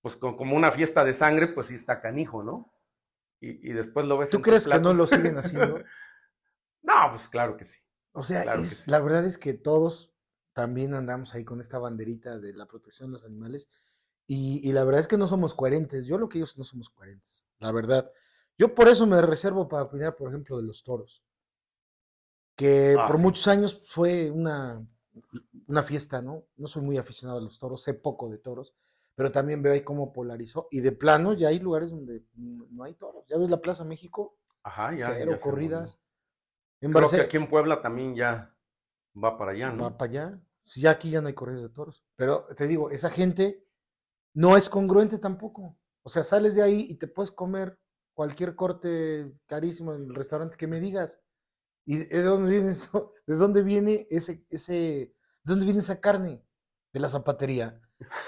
pues 0.00 0.16
co- 0.16 0.34
como 0.36 0.56
una 0.56 0.70
fiesta 0.70 1.04
de 1.04 1.12
sangre, 1.12 1.48
pues 1.48 1.66
sí 1.66 1.74
está 1.74 2.00
canijo, 2.00 2.42
¿no? 2.42 2.72
Y, 3.42 3.70
y 3.70 3.72
después 3.72 4.06
lo 4.06 4.16
ves 4.18 4.30
¿Tú 4.30 4.36
en 4.38 4.42
crees 4.42 4.66
que 4.68 4.78
no 4.78 4.94
lo 4.94 5.06
siguen 5.06 5.36
haciendo? 5.36 5.80
No, 6.84 6.94
pues 7.10 7.28
claro 7.28 7.56
que 7.56 7.64
sí. 7.64 7.78
O 8.12 8.22
sea, 8.22 8.42
Claro 8.42 8.58
que 8.60 8.66
es- 8.66 8.84
sí. 8.84 8.90
la 8.90 9.00
verdad 9.00 9.24
es 9.24 9.38
que 9.38 9.54
todos 9.54 10.12
también 10.52 10.94
andamos 10.94 11.34
ahí 11.34 11.44
con 11.44 11.60
esta 11.60 11.78
banderita 11.78 12.38
de 12.38 12.52
la 12.54 12.66
protección 12.66 13.08
de 13.10 13.12
los 13.12 13.24
animales 13.24 13.68
y, 14.26 14.60
y 14.68 14.72
la 14.72 14.84
verdad 14.84 15.00
es 15.00 15.08
que 15.08 15.16
no 15.16 15.26
somos 15.26 15.54
coherentes. 15.54 16.06
Yo 16.06 16.18
lo 16.18 16.28
que 16.28 16.38
ellos 16.38 16.58
no 16.58 16.64
somos 16.64 16.90
coherentes, 16.90 17.44
la 17.58 17.72
verdad. 17.72 18.10
Yo 18.58 18.74
por 18.74 18.88
eso 18.88 19.06
me 19.06 19.20
reservo 19.22 19.68
para 19.68 19.84
opinar, 19.84 20.14
por 20.16 20.28
ejemplo, 20.28 20.56
de 20.56 20.64
los 20.64 20.82
toros, 20.82 21.22
que 22.56 22.96
Ah, 22.98 23.06
por 23.06 23.16
sí. 23.16 23.22
muchos 23.22 23.48
años 23.48 23.82
fue 23.86 24.30
una, 24.30 24.84
una 25.66 25.82
fiesta, 25.82 26.20
¿no? 26.22 26.44
No 26.56 26.68
soy 26.68 26.82
muy 26.82 26.98
aficionado 26.98 27.38
a 27.38 27.42
los 27.42 27.58
toros, 27.58 27.82
sé 27.82 27.94
poco 27.94 28.28
de 28.28 28.38
toros, 28.38 28.74
pero 29.14 29.30
también 29.30 29.62
veo 29.62 29.72
ahí 29.72 29.82
cómo 29.82 30.12
polarizó 30.12 30.68
y 30.70 30.80
de 30.80 30.92
plano 30.92 31.34
ya 31.34 31.48
hay 31.48 31.58
lugares 31.58 31.90
donde 31.90 32.24
no 32.34 32.84
hay 32.84 32.94
toros. 32.94 33.26
Ya 33.26 33.36
ves 33.38 33.50
la 33.50 33.60
Plaza 33.60 33.84
México, 33.84 34.38
Ajá, 34.62 34.94
ya. 34.94 35.12
cero 35.12 35.32
ya 35.32 35.38
corridas. 35.38 36.00
En. 36.80 36.92
Creo 36.92 37.10
que 37.10 37.20
aquí 37.20 37.36
en 37.36 37.48
Puebla 37.48 37.82
también 37.82 38.14
ya 38.14 38.54
va 39.22 39.36
para 39.36 39.52
allá, 39.52 39.70
¿no? 39.70 39.84
va 39.84 39.98
para 39.98 40.10
allá. 40.10 40.40
Si 40.64 40.80
ya 40.80 40.92
aquí 40.92 41.10
ya 41.10 41.20
no 41.20 41.28
hay 41.28 41.34
corridas 41.34 41.62
de 41.62 41.68
toros. 41.68 42.04
Pero 42.16 42.46
te 42.56 42.66
digo, 42.66 42.90
esa 42.90 43.10
gente 43.10 43.66
no 44.34 44.56
es 44.56 44.68
congruente 44.68 45.18
tampoco. 45.18 45.76
O 46.02 46.08
sea, 46.08 46.24
sales 46.24 46.54
de 46.54 46.62
ahí 46.62 46.86
y 46.88 46.94
te 46.94 47.08
puedes 47.08 47.30
comer 47.30 47.78
cualquier 48.14 48.54
corte 48.54 49.32
carísimo 49.46 49.94
en 49.94 50.04
el 50.04 50.14
restaurante 50.14 50.56
que 50.56 50.66
me 50.66 50.80
digas. 50.80 51.20
¿Y 51.84 51.96
de 51.98 52.22
dónde 52.22 52.50
viene 52.50 52.70
eso? 52.70 53.12
¿De 53.26 53.36
dónde 53.36 53.62
viene 53.62 54.06
ese, 54.10 54.44
ese, 54.50 54.72
de 54.72 55.14
dónde 55.42 55.64
viene 55.64 55.80
esa 55.80 56.00
carne? 56.00 56.42
De 56.92 57.00
la 57.00 57.08
zapatería. 57.08 57.80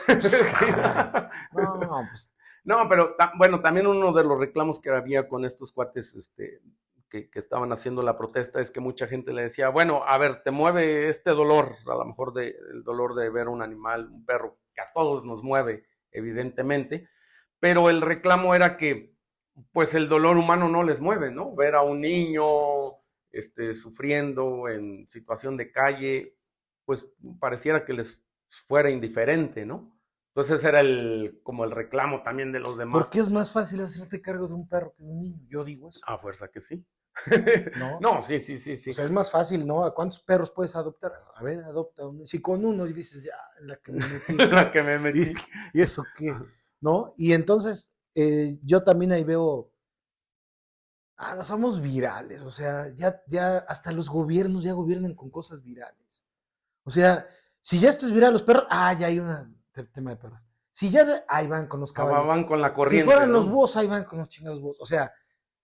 No, 1.52 2.06
pues 2.08 2.32
No, 2.64 2.88
pero 2.88 3.14
ta- 3.16 3.32
bueno, 3.36 3.60
también 3.60 3.86
uno 3.86 4.12
de 4.12 4.24
los 4.24 4.38
reclamos 4.38 4.80
que 4.80 4.90
había 4.90 5.28
con 5.28 5.44
estos 5.44 5.72
cuates 5.72 6.14
este, 6.14 6.60
que, 7.08 7.28
que 7.30 7.38
estaban 7.40 7.72
haciendo 7.72 8.02
la 8.02 8.16
protesta 8.16 8.60
es 8.60 8.70
que 8.70 8.80
mucha 8.80 9.06
gente 9.06 9.32
le 9.32 9.42
decía, 9.42 9.68
bueno, 9.68 10.02
a 10.06 10.18
ver, 10.18 10.42
te 10.42 10.50
mueve 10.50 11.08
este 11.08 11.30
dolor, 11.30 11.74
a 11.86 11.94
lo 11.94 12.04
mejor 12.04 12.32
de, 12.32 12.56
el 12.72 12.82
dolor 12.82 13.14
de 13.14 13.30
ver 13.30 13.48
un 13.48 13.62
animal, 13.62 14.08
un 14.10 14.24
perro, 14.24 14.58
que 14.74 14.80
a 14.80 14.92
todos 14.92 15.24
nos 15.24 15.42
mueve, 15.42 15.86
evidentemente, 16.10 17.08
pero 17.60 17.90
el 17.90 18.00
reclamo 18.00 18.54
era 18.54 18.76
que, 18.76 19.14
pues 19.72 19.94
el 19.94 20.08
dolor 20.08 20.36
humano 20.36 20.68
no 20.68 20.82
les 20.82 21.00
mueve, 21.00 21.30
¿no? 21.30 21.54
Ver 21.54 21.74
a 21.76 21.82
un 21.82 22.00
niño 22.00 22.42
este, 23.30 23.74
sufriendo 23.74 24.68
en 24.68 25.08
situación 25.08 25.56
de 25.56 25.70
calle, 25.70 26.36
pues 26.84 27.06
pareciera 27.38 27.84
que 27.84 27.92
les 27.92 28.20
fuera 28.48 28.90
indiferente, 28.90 29.64
¿no? 29.64 29.94
Entonces 30.34 30.64
era 30.64 30.80
el, 30.80 31.40
como 31.44 31.64
el 31.64 31.70
reclamo 31.70 32.22
también 32.22 32.50
de 32.50 32.58
los 32.58 32.76
demás. 32.76 33.04
¿por 33.04 33.10
qué 33.10 33.20
es 33.20 33.28
más 33.28 33.52
fácil 33.52 33.82
hacerte 33.82 34.20
cargo 34.20 34.48
de 34.48 34.54
un 34.54 34.68
perro 34.68 34.92
que 34.96 35.04
de 35.04 35.10
un 35.10 35.20
niño? 35.20 35.40
Yo 35.48 35.64
digo 35.64 35.90
eso. 35.90 36.00
A 36.06 36.18
fuerza 36.18 36.48
que 36.48 36.60
sí. 36.60 36.84
No. 37.78 38.00
no, 38.00 38.22
sí, 38.22 38.40
sí, 38.40 38.58
sí, 38.58 38.76
sí. 38.76 38.90
O 38.90 38.92
sea, 38.94 39.04
es 39.04 39.12
más 39.12 39.30
fácil, 39.30 39.64
¿no? 39.64 39.84
¿A 39.84 39.94
cuántos 39.94 40.18
perros 40.20 40.50
puedes 40.50 40.74
adoptar? 40.74 41.12
A 41.34 41.42
ver, 41.44 41.60
adopta 41.60 42.06
uno. 42.06 42.26
Si 42.26 42.40
con 42.42 42.64
uno 42.64 42.86
y 42.86 42.92
dices, 42.92 43.22
ya, 43.22 43.36
en 43.60 43.68
la 43.68 43.76
que 43.76 43.92
me 43.92 44.04
metí. 44.06 44.32
la 44.52 44.72
que 44.72 44.82
me 44.82 44.98
metí. 44.98 45.32
¿Y 45.72 45.80
eso 45.80 46.04
qué? 46.16 46.34
¿No? 46.80 47.14
Y 47.16 47.32
entonces 47.32 47.94
eh, 48.14 48.60
yo 48.62 48.82
también 48.84 49.12
ahí 49.12 49.24
veo, 49.24 49.72
ah, 51.16 51.34
no 51.34 51.44
somos 51.44 51.80
virales, 51.80 52.42
o 52.42 52.50
sea, 52.50 52.94
ya, 52.94 53.22
ya 53.26 53.58
hasta 53.58 53.90
los 53.90 54.08
gobiernos 54.08 54.62
ya 54.62 54.72
gobiernan 54.72 55.14
con 55.14 55.30
cosas 55.30 55.62
virales. 55.62 56.24
O 56.84 56.90
sea, 56.90 57.26
si 57.66 57.78
ya 57.78 57.88
esto 57.88 58.04
es 58.04 58.12
viral, 58.12 58.34
los 58.34 58.42
perros, 58.42 58.66
ah, 58.68 58.92
ya 58.92 59.06
hay 59.06 59.18
un 59.18 59.56
tema 59.92 60.10
de 60.10 60.16
perros. 60.16 60.38
Si 60.70 60.90
ya, 60.90 61.04
ve- 61.04 61.22
ahí 61.28 61.46
van 61.46 61.66
con 61.66 61.80
los 61.80 61.92
caballos. 61.94 62.28
Van 62.28 62.44
con 62.44 62.60
la 62.60 62.68
si 62.68 62.74
corriente. 62.74 63.04
fueran 63.06 63.28
¿no? 63.30 63.36
los 63.36 63.48
búhos, 63.48 63.74
ahí 63.76 63.86
van 63.86 64.04
con 64.04 64.18
los 64.18 64.28
chingados 64.28 64.60
búhos. 64.60 64.76
O 64.80 64.86
sea, 64.86 65.10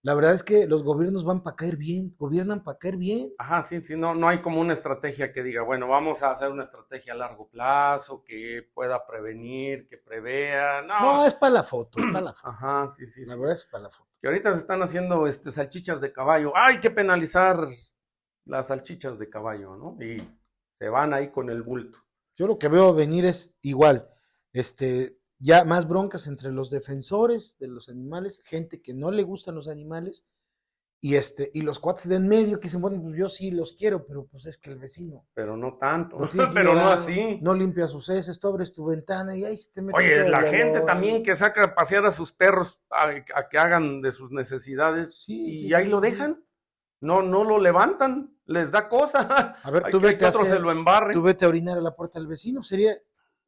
la 0.03 0.15
verdad 0.15 0.33
es 0.33 0.43
que 0.43 0.67
los 0.67 0.83
gobiernos 0.83 1.25
van 1.25 1.43
para 1.43 1.57
caer 1.57 1.77
bien, 1.77 2.15
gobiernan 2.17 2.63
para 2.65 2.79
caer 2.79 2.97
bien. 2.97 3.33
Ajá, 3.37 3.65
sí, 3.65 3.83
sí, 3.83 3.97
no, 3.97 4.15
no 4.15 4.29
hay 4.29 4.41
como 4.41 4.61
una 4.63 4.73
estrategia 4.73 5.31
que 5.33 5.43
diga, 5.43 5.61
bueno, 5.63 5.89
vamos 5.89 6.23
a 6.23 6.31
hacer 6.31 6.51
una 6.51 6.63
estrategia 6.63 7.13
a 7.13 7.17
largo 7.17 7.49
plazo, 7.51 8.25
que 8.25 8.63
pueda 8.73 9.05
prevenir, 9.07 9.87
que 9.89 9.99
prevea. 9.99 10.81
No, 10.81 11.01
No, 11.19 11.27
es 11.27 11.35
para 11.35 11.53
la 11.53 11.65
foto, 11.65 11.99
es 11.99 12.07
para 12.07 12.25
la 12.25 12.33
foto. 12.33 12.49
Ajá, 12.49 12.89
sí, 12.89 13.07
sí, 13.07 13.25
La 13.27 13.35
sí. 13.35 13.39
verdad 13.39 13.55
es 13.57 13.65
para 13.65 13.83
la 13.85 13.91
foto. 13.91 14.09
Que 14.23 14.29
ahorita 14.29 14.55
se 14.55 14.61
están 14.61 14.83
haciendo 14.83 15.27
este, 15.27 15.53
salchichas 15.53 16.01
de 16.01 16.13
caballo. 16.13 16.53
Hay 16.57 16.81
que 16.81 16.91
penalizar 16.91 17.59
las 18.47 18.69
salchichas 18.69 19.19
de 19.19 19.29
caballo, 19.29 19.77
¿no? 19.77 19.97
Y 20.03 20.23
se 20.81 20.89
van 20.89 21.13
ahí 21.13 21.29
con 21.29 21.51
el 21.51 21.63
bulto. 21.63 21.99
Yo 22.37 22.47
lo 22.47 22.59
que 22.59 22.69
veo 22.69 22.95
venir 22.95 23.27
es 23.27 23.55
igual, 23.61 24.09
este, 24.53 25.19
ya 25.39 25.65
más 25.65 25.87
broncas 25.87 26.27
entre 26.27 26.51
los 26.51 26.71
defensores 26.71 27.59
de 27.59 27.69
los 27.69 27.91
animales, 27.91 28.41
gente 28.43 28.81
que 28.81 28.95
no 28.95 29.11
le 29.11 29.23
gustan 29.23 29.55
los 29.55 29.69
animales 29.69 30.25
Y, 31.03 31.17
este, 31.17 31.51
y 31.55 31.63
los 31.63 31.79
cuates 31.79 32.09
de 32.11 32.17
en 32.17 32.29
medio 32.29 32.61
que 32.61 32.69
dicen, 32.69 32.83
bueno, 32.83 33.01
pues 33.03 33.17
yo 33.17 33.29
sí 33.31 33.51
los 33.51 33.73
quiero, 33.73 34.05
pero 34.07 34.27
pues 34.27 34.45
es 34.45 34.59
que 34.59 34.71
el 34.71 34.79
vecino. 34.79 35.27
Pero 35.33 35.57
no 35.57 35.79
tanto. 35.79 36.19
pero 36.55 36.75
no 36.75 36.89
así. 36.89 37.39
No 37.41 37.55
limpia 37.55 37.87
sus 37.89 38.09
heces, 38.11 38.39
tú 38.39 38.49
abres 38.49 38.73
tu 38.73 38.85
ventana 38.85 39.35
y 39.35 39.45
ahí 39.45 39.57
se 39.57 39.71
te 39.71 39.81
mete. 39.81 39.99
Oye, 39.99 40.29
la 40.29 40.43
gente 40.43 40.81
también 40.83 41.23
que 41.23 41.35
saca 41.35 41.65
a 41.65 41.75
pasear 41.75 42.05
a 42.05 42.13
sus 42.13 42.33
perros 42.33 42.81
a, 42.91 43.09
a 43.35 43.49
que 43.49 43.59
hagan 43.59 44.03
de 44.03 44.13
sus 44.13 44.31
necesidades 44.31 45.25
Sí, 45.25 45.47
y 45.47 45.59
sí, 45.61 45.75
ahí 45.75 45.85
sí, 45.85 45.91
lo 45.91 46.01
dejan. 46.03 46.45
No, 47.01 47.23
no 47.23 47.45
lo 47.45 47.59
levantan, 47.59 48.35
les 48.47 48.71
da 48.71 48.89
cosa. 48.89 49.57
A 49.63 49.71
ver, 49.71 49.85
tú 49.91 50.01
vete 50.01 50.19
que 50.19 50.25
a 50.27 50.29
otro 50.29 50.43
hacer- 50.43 50.55
se 50.55 50.59
lo 50.61 50.71
embarre. 50.71 51.13
tú 51.15 51.23
vete 51.23 51.45
a 51.45 51.49
orinar 51.49 51.79
a 51.79 51.81
la 51.81 51.95
puerta 51.97 52.19
del 52.19 52.29
vecino, 52.29 52.63
sería, 52.63 52.95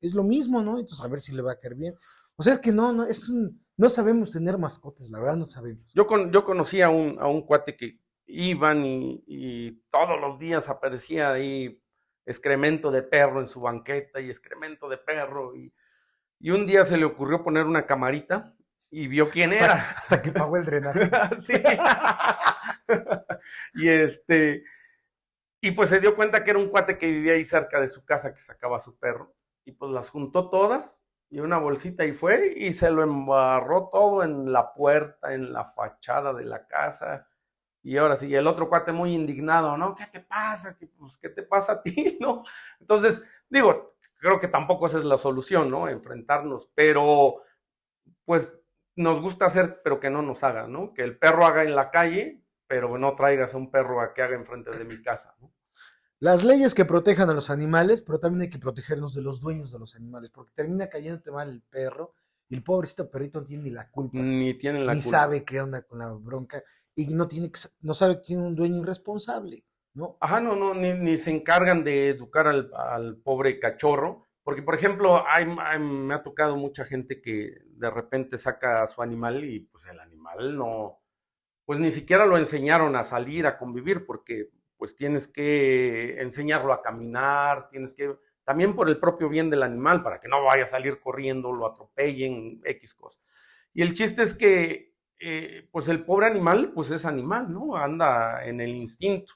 es 0.01 0.15
lo 0.15 0.23
mismo, 0.23 0.63
¿no? 0.63 0.79
Entonces 0.79 1.05
a 1.05 1.09
ver 1.09 1.21
si 1.21 1.33
le 1.33 1.43
va 1.43 1.53
a 1.53 1.59
caer 1.59 1.75
bien. 1.75 1.95
O 2.37 2.43
sea, 2.43 2.55
es 2.55 2.59
que 2.59 2.73
no, 2.73 2.93
no, 2.93 3.05
es 3.05 3.29
un, 3.29 3.63
no 3.77 3.89
sabemos 3.91 4.33
tener 4.33 4.57
mascotas, 4.59 5.11
la 5.11 5.19
verdad 5.21 5.37
no 5.37 5.47
sabemos. 5.47 5.93
Yo, 5.95 6.07
con, 6.07 6.33
yo 6.33 6.45
conocí 6.45 6.81
a 6.81 6.89
un, 6.89 7.19
a 7.21 7.27
un 7.27 7.43
cuate 7.47 7.77
que 7.77 7.99
iban 8.27 8.87
y, 8.87 9.23
y 9.27 9.73
todos 9.91 10.19
los 10.19 10.39
días 10.39 10.69
aparecía 10.71 11.31
ahí 11.33 11.79
excremento 12.25 12.91
de 12.91 13.03
perro 13.03 13.41
en 13.41 13.49
su 13.49 13.61
banqueta 13.61 14.21
y 14.21 14.31
excremento 14.31 14.89
de 14.89 14.97
perro. 14.97 15.55
Y, 15.55 15.75
y 16.41 16.51
un 16.53 16.67
día 16.67 16.85
se 16.87 16.97
le 16.97 17.05
ocurrió 17.05 17.43
poner 17.45 17.67
una 17.67 17.85
camarita 17.85 18.55
y 18.91 19.09
vio 19.09 19.29
quién 19.29 19.51
Hasta, 19.51 19.65
era. 19.65 19.75
hasta 19.99 20.23
que 20.23 20.33
pagó 20.33 20.57
el 20.57 20.65
drenaje. 20.65 21.11
Sí. 21.43 21.55
Y 23.75 23.89
este, 23.89 24.65
y 25.61 25.71
pues 25.73 25.91
se 25.91 26.01
dio 26.01 26.17
cuenta 26.17 26.43
que 26.43 26.51
era 26.51 26.59
un 26.59 26.69
cuate 26.69 26.99
que 26.99 27.07
vivía 27.07 27.35
ahí 27.35 27.45
cerca 27.45 27.81
de 27.81 27.89
su 27.89 28.05
casa 28.05 28.35
que 28.35 28.41
sacaba 28.41 28.79
a 28.79 28.81
su 28.81 28.99
perro. 28.99 29.35
Y 29.65 29.73
pues 29.73 29.93
las 29.93 30.11
juntó 30.11 30.51
todas 30.51 31.05
y 31.31 31.39
una 31.39 31.59
bolsita 31.59 32.05
y 32.05 32.13
fue 32.13 32.53
y 32.57 32.73
se 32.73 32.91
lo 32.91 33.03
embarró 33.03 33.89
todo 33.93 34.25
en 34.25 34.53
la 34.53 34.75
puerta, 34.75 35.33
en 35.35 35.53
la 35.53 35.65
fachada 35.65 36.35
de 36.35 36.45
la 36.45 36.67
casa. 36.67 37.29
Y 37.83 37.97
ahora 37.97 38.17
sí, 38.17 38.35
el 38.35 38.47
otro 38.47 38.69
cuate 38.69 38.93
muy 38.93 39.15
indignado, 39.15 39.77
¿no? 39.77 39.95
¿Qué 39.95 40.07
te 40.07 40.21
pasa? 40.21 40.77
¿Qué, 40.77 40.89
pues, 40.89 41.17
¿qué 41.19 41.29
te 41.29 41.43
pasa 41.43 41.73
a 41.73 41.83
ti? 41.83 42.19
¿No? 42.21 42.45
Entonces, 42.81 43.23
digo, 43.49 43.97
creo 44.19 44.39
que 44.39 44.49
tampoco 44.49 44.87
esa 44.87 44.99
es 44.99 45.05
la 45.05 45.17
solución, 45.17 45.71
¿no? 45.71 45.89
Enfrentarnos, 45.89 46.71
pero 46.75 47.43
pues 48.25 48.61
nos 48.97 49.21
gusta 49.21 49.47
hacer, 49.47 49.81
pero 49.83 50.01
que 50.01 50.11
no 50.11 50.23
nos 50.23 50.45
haga, 50.45 50.67
¿no? 50.67 50.93
Que 50.93 51.03
el 51.03 51.19
perro 51.19 51.47
haga 51.47 51.63
en 51.63 51.75
la 51.75 51.91
calle, 51.91 52.42
pero 52.73 52.97
no 52.97 53.15
traigas 53.15 53.53
a 53.53 53.59
un 53.59 53.71
perro 53.71 54.01
a 54.01 54.15
que 54.15 54.23
haga 54.23 54.35
enfrente 54.35 54.71
de 54.71 54.85
mi 54.87 55.03
casa, 55.03 55.35
¿no? 55.43 55.53
Las 56.21 56.43
leyes 56.43 56.75
que 56.75 56.87
protejan 56.87 57.29
a 57.29 57.35
los 57.35 57.51
animales, 57.51 58.01
pero 58.01 58.19
también 58.19 58.43
hay 58.43 58.51
que 58.51 58.59
protegernos 58.59 59.15
de 59.15 59.21
los 59.21 59.41
dueños 59.41 59.73
de 59.73 59.79
los 59.79 59.95
animales, 59.95 60.31
porque 60.31 60.53
termina 60.55 60.89
cayéndote 60.89 61.31
mal 61.31 61.51
el 61.51 61.61
perro 61.61 62.15
y 62.49 62.55
el 62.55 62.63
pobrecito 62.63 63.11
perrito 63.11 63.41
no 63.41 63.47
tiene 63.47 63.65
ni 63.65 63.71
la 63.71 63.91
culpa, 63.91 64.19
Ni 64.19 64.55
tienen 64.55 64.87
la 64.87 64.95
ni 64.95 65.03
culpa. 65.03 65.19
sabe 65.19 65.45
qué 65.45 65.61
onda 65.61 65.83
con 65.83 65.99
la 65.99 66.11
bronca 66.13 66.63
y 66.95 67.09
no 67.09 67.29
tiene 67.29 67.51
no 67.81 67.93
sabe 67.93 68.17
que 68.17 68.23
tiene 68.29 68.47
un 68.47 68.55
dueño 68.55 68.81
irresponsable, 68.83 69.65
¿no? 69.93 70.17
Ajá, 70.21 70.41
no, 70.41 70.55
no, 70.57 70.73
ni, 70.75 70.95
ni 70.95 71.17
se 71.17 71.31
encargan 71.31 71.83
de 71.85 72.09
educar 72.09 72.47
al, 72.47 72.71
al 72.75 73.17
pobre 73.17 73.59
cachorro, 73.59 74.29
porque 74.45 74.63
por 74.63 74.75
ejemplo, 74.75 75.25
hay, 75.27 75.45
hay- 75.61 75.79
me 75.81 76.15
ha 76.15 76.23
tocado 76.23 76.57
mucha 76.57 76.85
gente 76.85 77.21
que 77.21 77.57
de 77.67 77.91
repente 77.91 78.39
saca 78.39 78.83
a 78.83 78.87
su 78.87 79.03
animal 79.03 79.45
y 79.45 79.61
pues 79.61 79.87
el 79.87 79.99
animal 80.01 80.57
no, 80.57 81.02
pues 81.65 81.79
ni 81.79 81.91
siquiera 81.91 82.27
lo 82.27 82.39
enseñaron 82.39 82.97
a 82.97 83.05
salir, 83.05 83.47
a 83.47 83.59
convivir, 83.59 84.05
porque 84.07 84.51
pues 84.77 84.97
tienes 84.97 85.29
que 85.29 86.21
enseñarlo 86.21 86.73
a 86.73 86.83
caminar, 86.83 87.69
tienes 87.71 87.95
que, 87.95 88.17
también 88.45 88.75
por 88.75 88.89
el 88.89 88.99
propio 88.99 89.29
bien 89.29 89.49
del 89.49 89.63
animal, 89.63 90.03
para 90.03 90.21
que 90.21 90.29
no 90.29 90.45
vaya 90.45 90.65
a 90.65 90.67
salir 90.67 90.99
corriendo, 91.01 91.53
lo 91.53 91.67
atropellen, 91.67 92.61
X 92.65 92.95
cosas. 92.95 93.23
Y 93.73 93.83
el 93.83 93.95
chiste 93.95 94.23
es 94.23 94.35
que, 94.35 94.95
eh, 95.21 95.69
pues 95.71 95.89
el 95.89 96.05
pobre 96.05 96.27
animal, 96.27 96.73
pues 96.75 96.91
es 96.91 97.05
animal, 97.05 97.53
¿no? 97.53 97.77
Anda 97.77 98.45
en 98.45 98.61
el 98.61 98.71
instinto 98.71 99.35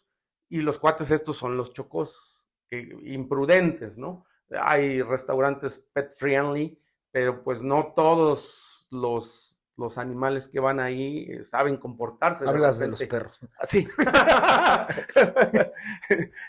y 0.49 0.63
los 0.63 0.79
cuates 0.79 1.11
estos 1.11 1.37
son 1.37 1.57
los 1.57 1.73
chocos, 1.73 2.41
que, 2.69 2.97
imprudentes, 3.05 3.97
¿no? 3.99 4.25
Hay 4.51 5.03
restaurantes 5.03 5.79
pet 5.93 6.13
friendly, 6.13 6.79
pero 7.11 7.43
pues 7.43 7.63
no 7.63 7.93
todos 7.95 8.89
los, 8.91 9.56
los 9.77 9.99
animales 9.99 10.49
que 10.49 10.61
van 10.61 10.81
ahí 10.81 11.27
eh, 11.31 11.45
saben 11.45 11.77
comportarse. 11.77 12.49
Hablas 12.49 12.79
de 12.79 12.89
los 12.89 13.01
repente. 13.01 13.17
perros. 13.17 13.41
Sí. 13.69 13.87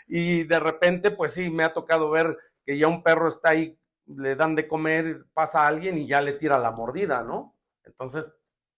y 0.06 0.44
de 0.44 0.60
repente, 0.60 1.10
pues 1.10 1.32
sí, 1.34 1.50
me 1.50 1.64
ha 1.64 1.72
tocado 1.72 2.10
ver 2.10 2.36
que 2.64 2.78
ya 2.78 2.88
un 2.88 3.02
perro 3.02 3.28
está 3.28 3.50
ahí, 3.50 3.78
le 4.06 4.36
dan 4.36 4.54
de 4.54 4.68
comer, 4.68 5.26
pasa 5.34 5.66
alguien 5.66 5.98
y 5.98 6.06
ya 6.06 6.20
le 6.20 6.32
tira 6.32 6.58
la 6.58 6.70
mordida, 6.70 7.22
¿no? 7.22 7.56
Entonces, 7.84 8.26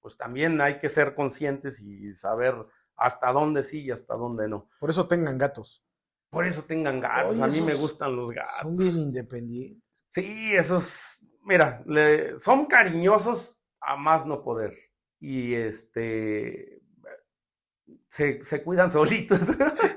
pues 0.01 0.17
también 0.17 0.61
hay 0.61 0.79
que 0.79 0.89
ser 0.89 1.15
conscientes 1.15 1.81
y 1.81 2.15
saber 2.15 2.55
hasta 2.97 3.33
dónde 3.33 3.63
sí 3.63 3.83
y 3.85 3.91
hasta 3.91 4.15
dónde 4.15 4.49
no. 4.49 4.69
Por 4.79 4.91
eso 4.91 5.07
tengan 5.07 5.39
gatos. 5.39 5.83
Por 6.31 6.47
eso 6.47 6.63
tengan 6.63 7.01
gatos. 7.01 7.33
Oye, 7.33 7.43
a 7.43 7.47
mí 7.49 7.61
me 7.61 7.75
gustan 7.75 8.15
los 8.17 8.31
gatos. 8.31 8.61
Son 8.63 8.77
bien 8.77 8.97
independientes. 8.97 9.83
Sí, 10.09 10.55
esos, 10.55 11.19
mira, 11.45 11.83
le- 11.87 12.39
son 12.39 12.67
cariñosos 12.67 13.59
a 13.81 13.97
más 13.97 14.27
no 14.27 14.43
poder. 14.43 14.77
Y 15.19 15.55
este, 15.55 16.83
se, 18.09 18.43
se 18.43 18.62
cuidan 18.62 18.90
solitos. 18.90 19.40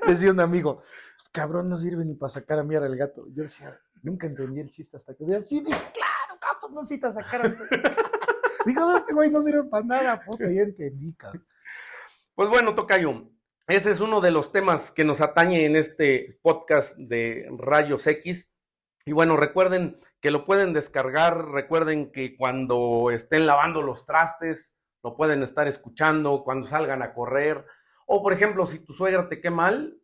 Decía 0.06 0.30
un 0.30 0.40
amigo, 0.40 0.82
"Pues, 1.16 1.28
cabrón, 1.30 1.68
no 1.68 1.76
sirve 1.76 2.04
ni 2.04 2.14
para 2.14 2.30
sacar 2.30 2.58
a 2.58 2.64
miar 2.64 2.82
al 2.82 2.96
gato. 2.96 3.26
Yo 3.34 3.42
decía, 3.42 3.78
nunca 4.02 4.26
entendí 4.26 4.60
el 4.60 4.68
chiste 4.70 4.96
hasta 4.96 5.14
que 5.14 5.24
vean, 5.24 5.44
sí, 5.44 5.60
dije, 5.60 5.78
claro, 5.92 6.40
capos, 6.40 6.70
no 6.70 6.82
necesitas 6.82 7.14
sacar 7.14 7.42
al 7.42 7.58
Digo, 8.66 8.80
no, 8.80 8.96
este 8.96 9.12
güey 9.12 9.30
no 9.30 9.42
sirve 9.42 9.64
para 9.64 9.84
nada, 9.84 10.22
puta, 10.24 10.44
ya 10.50 10.62
entendí, 10.62 11.14
cabrón. 11.14 11.46
Pues 12.34 12.48
bueno, 12.48 12.74
Tocayo, 12.74 13.30
ese 13.66 13.90
es 13.90 14.00
uno 14.00 14.20
de 14.20 14.30
los 14.30 14.52
temas 14.52 14.90
que 14.90 15.04
nos 15.04 15.20
atañe 15.20 15.66
en 15.66 15.76
este 15.76 16.38
podcast 16.42 16.96
de 16.96 17.46
Rayos 17.58 18.06
X. 18.06 18.53
Y 19.06 19.12
bueno, 19.12 19.36
recuerden 19.36 19.96
que 20.20 20.30
lo 20.30 20.46
pueden 20.46 20.72
descargar, 20.72 21.48
recuerden 21.50 22.10
que 22.10 22.36
cuando 22.36 23.10
estén 23.10 23.46
lavando 23.46 23.82
los 23.82 24.06
trastes, 24.06 24.78
lo 25.02 25.14
pueden 25.14 25.42
estar 25.42 25.68
escuchando, 25.68 26.42
cuando 26.42 26.66
salgan 26.66 27.02
a 27.02 27.12
correr. 27.12 27.66
O 28.06 28.22
por 28.22 28.32
ejemplo, 28.32 28.64
si 28.64 28.78
tu 28.78 28.94
suegra 28.94 29.28
te 29.28 29.40
queda 29.40 29.50
mal, 29.50 29.98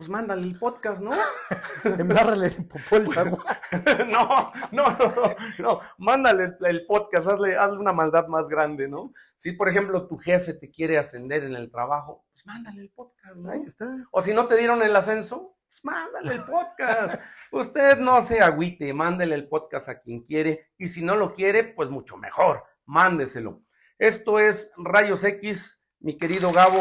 pues 0.00 0.08
mándale 0.08 0.44
el 0.44 0.58
podcast, 0.58 1.02
¿no? 1.02 1.10
Embárrale 1.84 2.46
el 2.46 2.66
popó 2.66 2.96
el 2.96 3.06
zaguán. 3.06 3.44
no, 4.10 4.50
no, 4.72 4.88
no, 4.96 5.36
no, 5.58 5.80
mándale 5.98 6.54
el 6.62 6.86
podcast, 6.86 7.28
hazle, 7.28 7.54
hazle 7.54 7.76
una 7.76 7.92
maldad 7.92 8.26
más 8.26 8.48
grande, 8.48 8.88
¿no? 8.88 9.12
Si, 9.36 9.52
por 9.52 9.68
ejemplo, 9.68 10.06
tu 10.06 10.16
jefe 10.16 10.54
te 10.54 10.70
quiere 10.70 10.96
ascender 10.96 11.44
en 11.44 11.54
el 11.54 11.70
trabajo, 11.70 12.24
pues 12.32 12.46
mándale 12.46 12.80
el 12.80 12.88
podcast, 12.88 13.36
¿no? 13.36 13.50
Ahí 13.50 13.60
está. 13.66 13.94
O 14.10 14.22
si 14.22 14.32
no 14.32 14.46
te 14.46 14.56
dieron 14.56 14.80
el 14.80 14.96
ascenso, 14.96 15.58
pues 15.68 15.84
mándale 15.84 16.36
el 16.36 16.44
podcast. 16.44 17.20
Usted 17.52 17.98
no 17.98 18.22
se 18.22 18.40
agüite, 18.40 18.94
mándele 18.94 19.34
el 19.34 19.48
podcast 19.48 19.90
a 19.90 20.00
quien 20.00 20.22
quiere. 20.22 20.70
Y 20.78 20.88
si 20.88 21.02
no 21.02 21.14
lo 21.14 21.34
quiere, 21.34 21.62
pues 21.62 21.90
mucho 21.90 22.16
mejor, 22.16 22.64
mándeselo. 22.86 23.60
Esto 23.98 24.38
es 24.38 24.72
Rayos 24.78 25.24
X, 25.24 25.84
mi 25.98 26.16
querido 26.16 26.52
Gabo. 26.52 26.80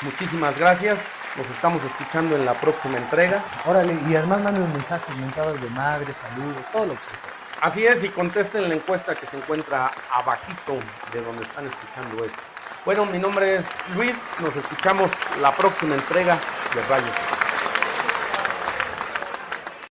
Muchísimas 0.00 0.58
gracias. 0.58 1.06
Nos 1.36 1.50
estamos 1.50 1.84
escuchando 1.84 2.34
en 2.34 2.46
la 2.46 2.54
próxima 2.54 2.96
entrega. 2.96 3.42
Órale, 3.66 3.98
y 4.08 4.16
además 4.16 4.40
manden 4.40 4.62
un 4.62 4.72
mensaje, 4.72 5.04
mentadas 5.20 5.60
de 5.60 5.68
madre, 5.70 6.14
saludos, 6.14 6.64
todo 6.72 6.86
lo 6.86 6.94
que 6.94 7.04
se 7.04 7.10
pueda. 7.10 7.36
Así 7.60 7.86
es, 7.86 8.04
y 8.04 8.08
contesten 8.08 8.68
la 8.68 8.74
encuesta 8.74 9.14
que 9.14 9.26
se 9.26 9.36
encuentra 9.36 9.90
abajito 10.12 10.78
de 11.12 11.20
donde 11.20 11.42
están 11.42 11.66
escuchando 11.66 12.24
esto. 12.24 12.42
Bueno, 12.86 13.04
mi 13.04 13.18
nombre 13.18 13.56
es 13.56 13.66
Luis, 13.94 14.16
nos 14.40 14.56
escuchamos 14.56 15.10
la 15.42 15.52
próxima 15.52 15.94
entrega 15.94 16.38
de 16.74 16.82
Rayos. 16.82 17.35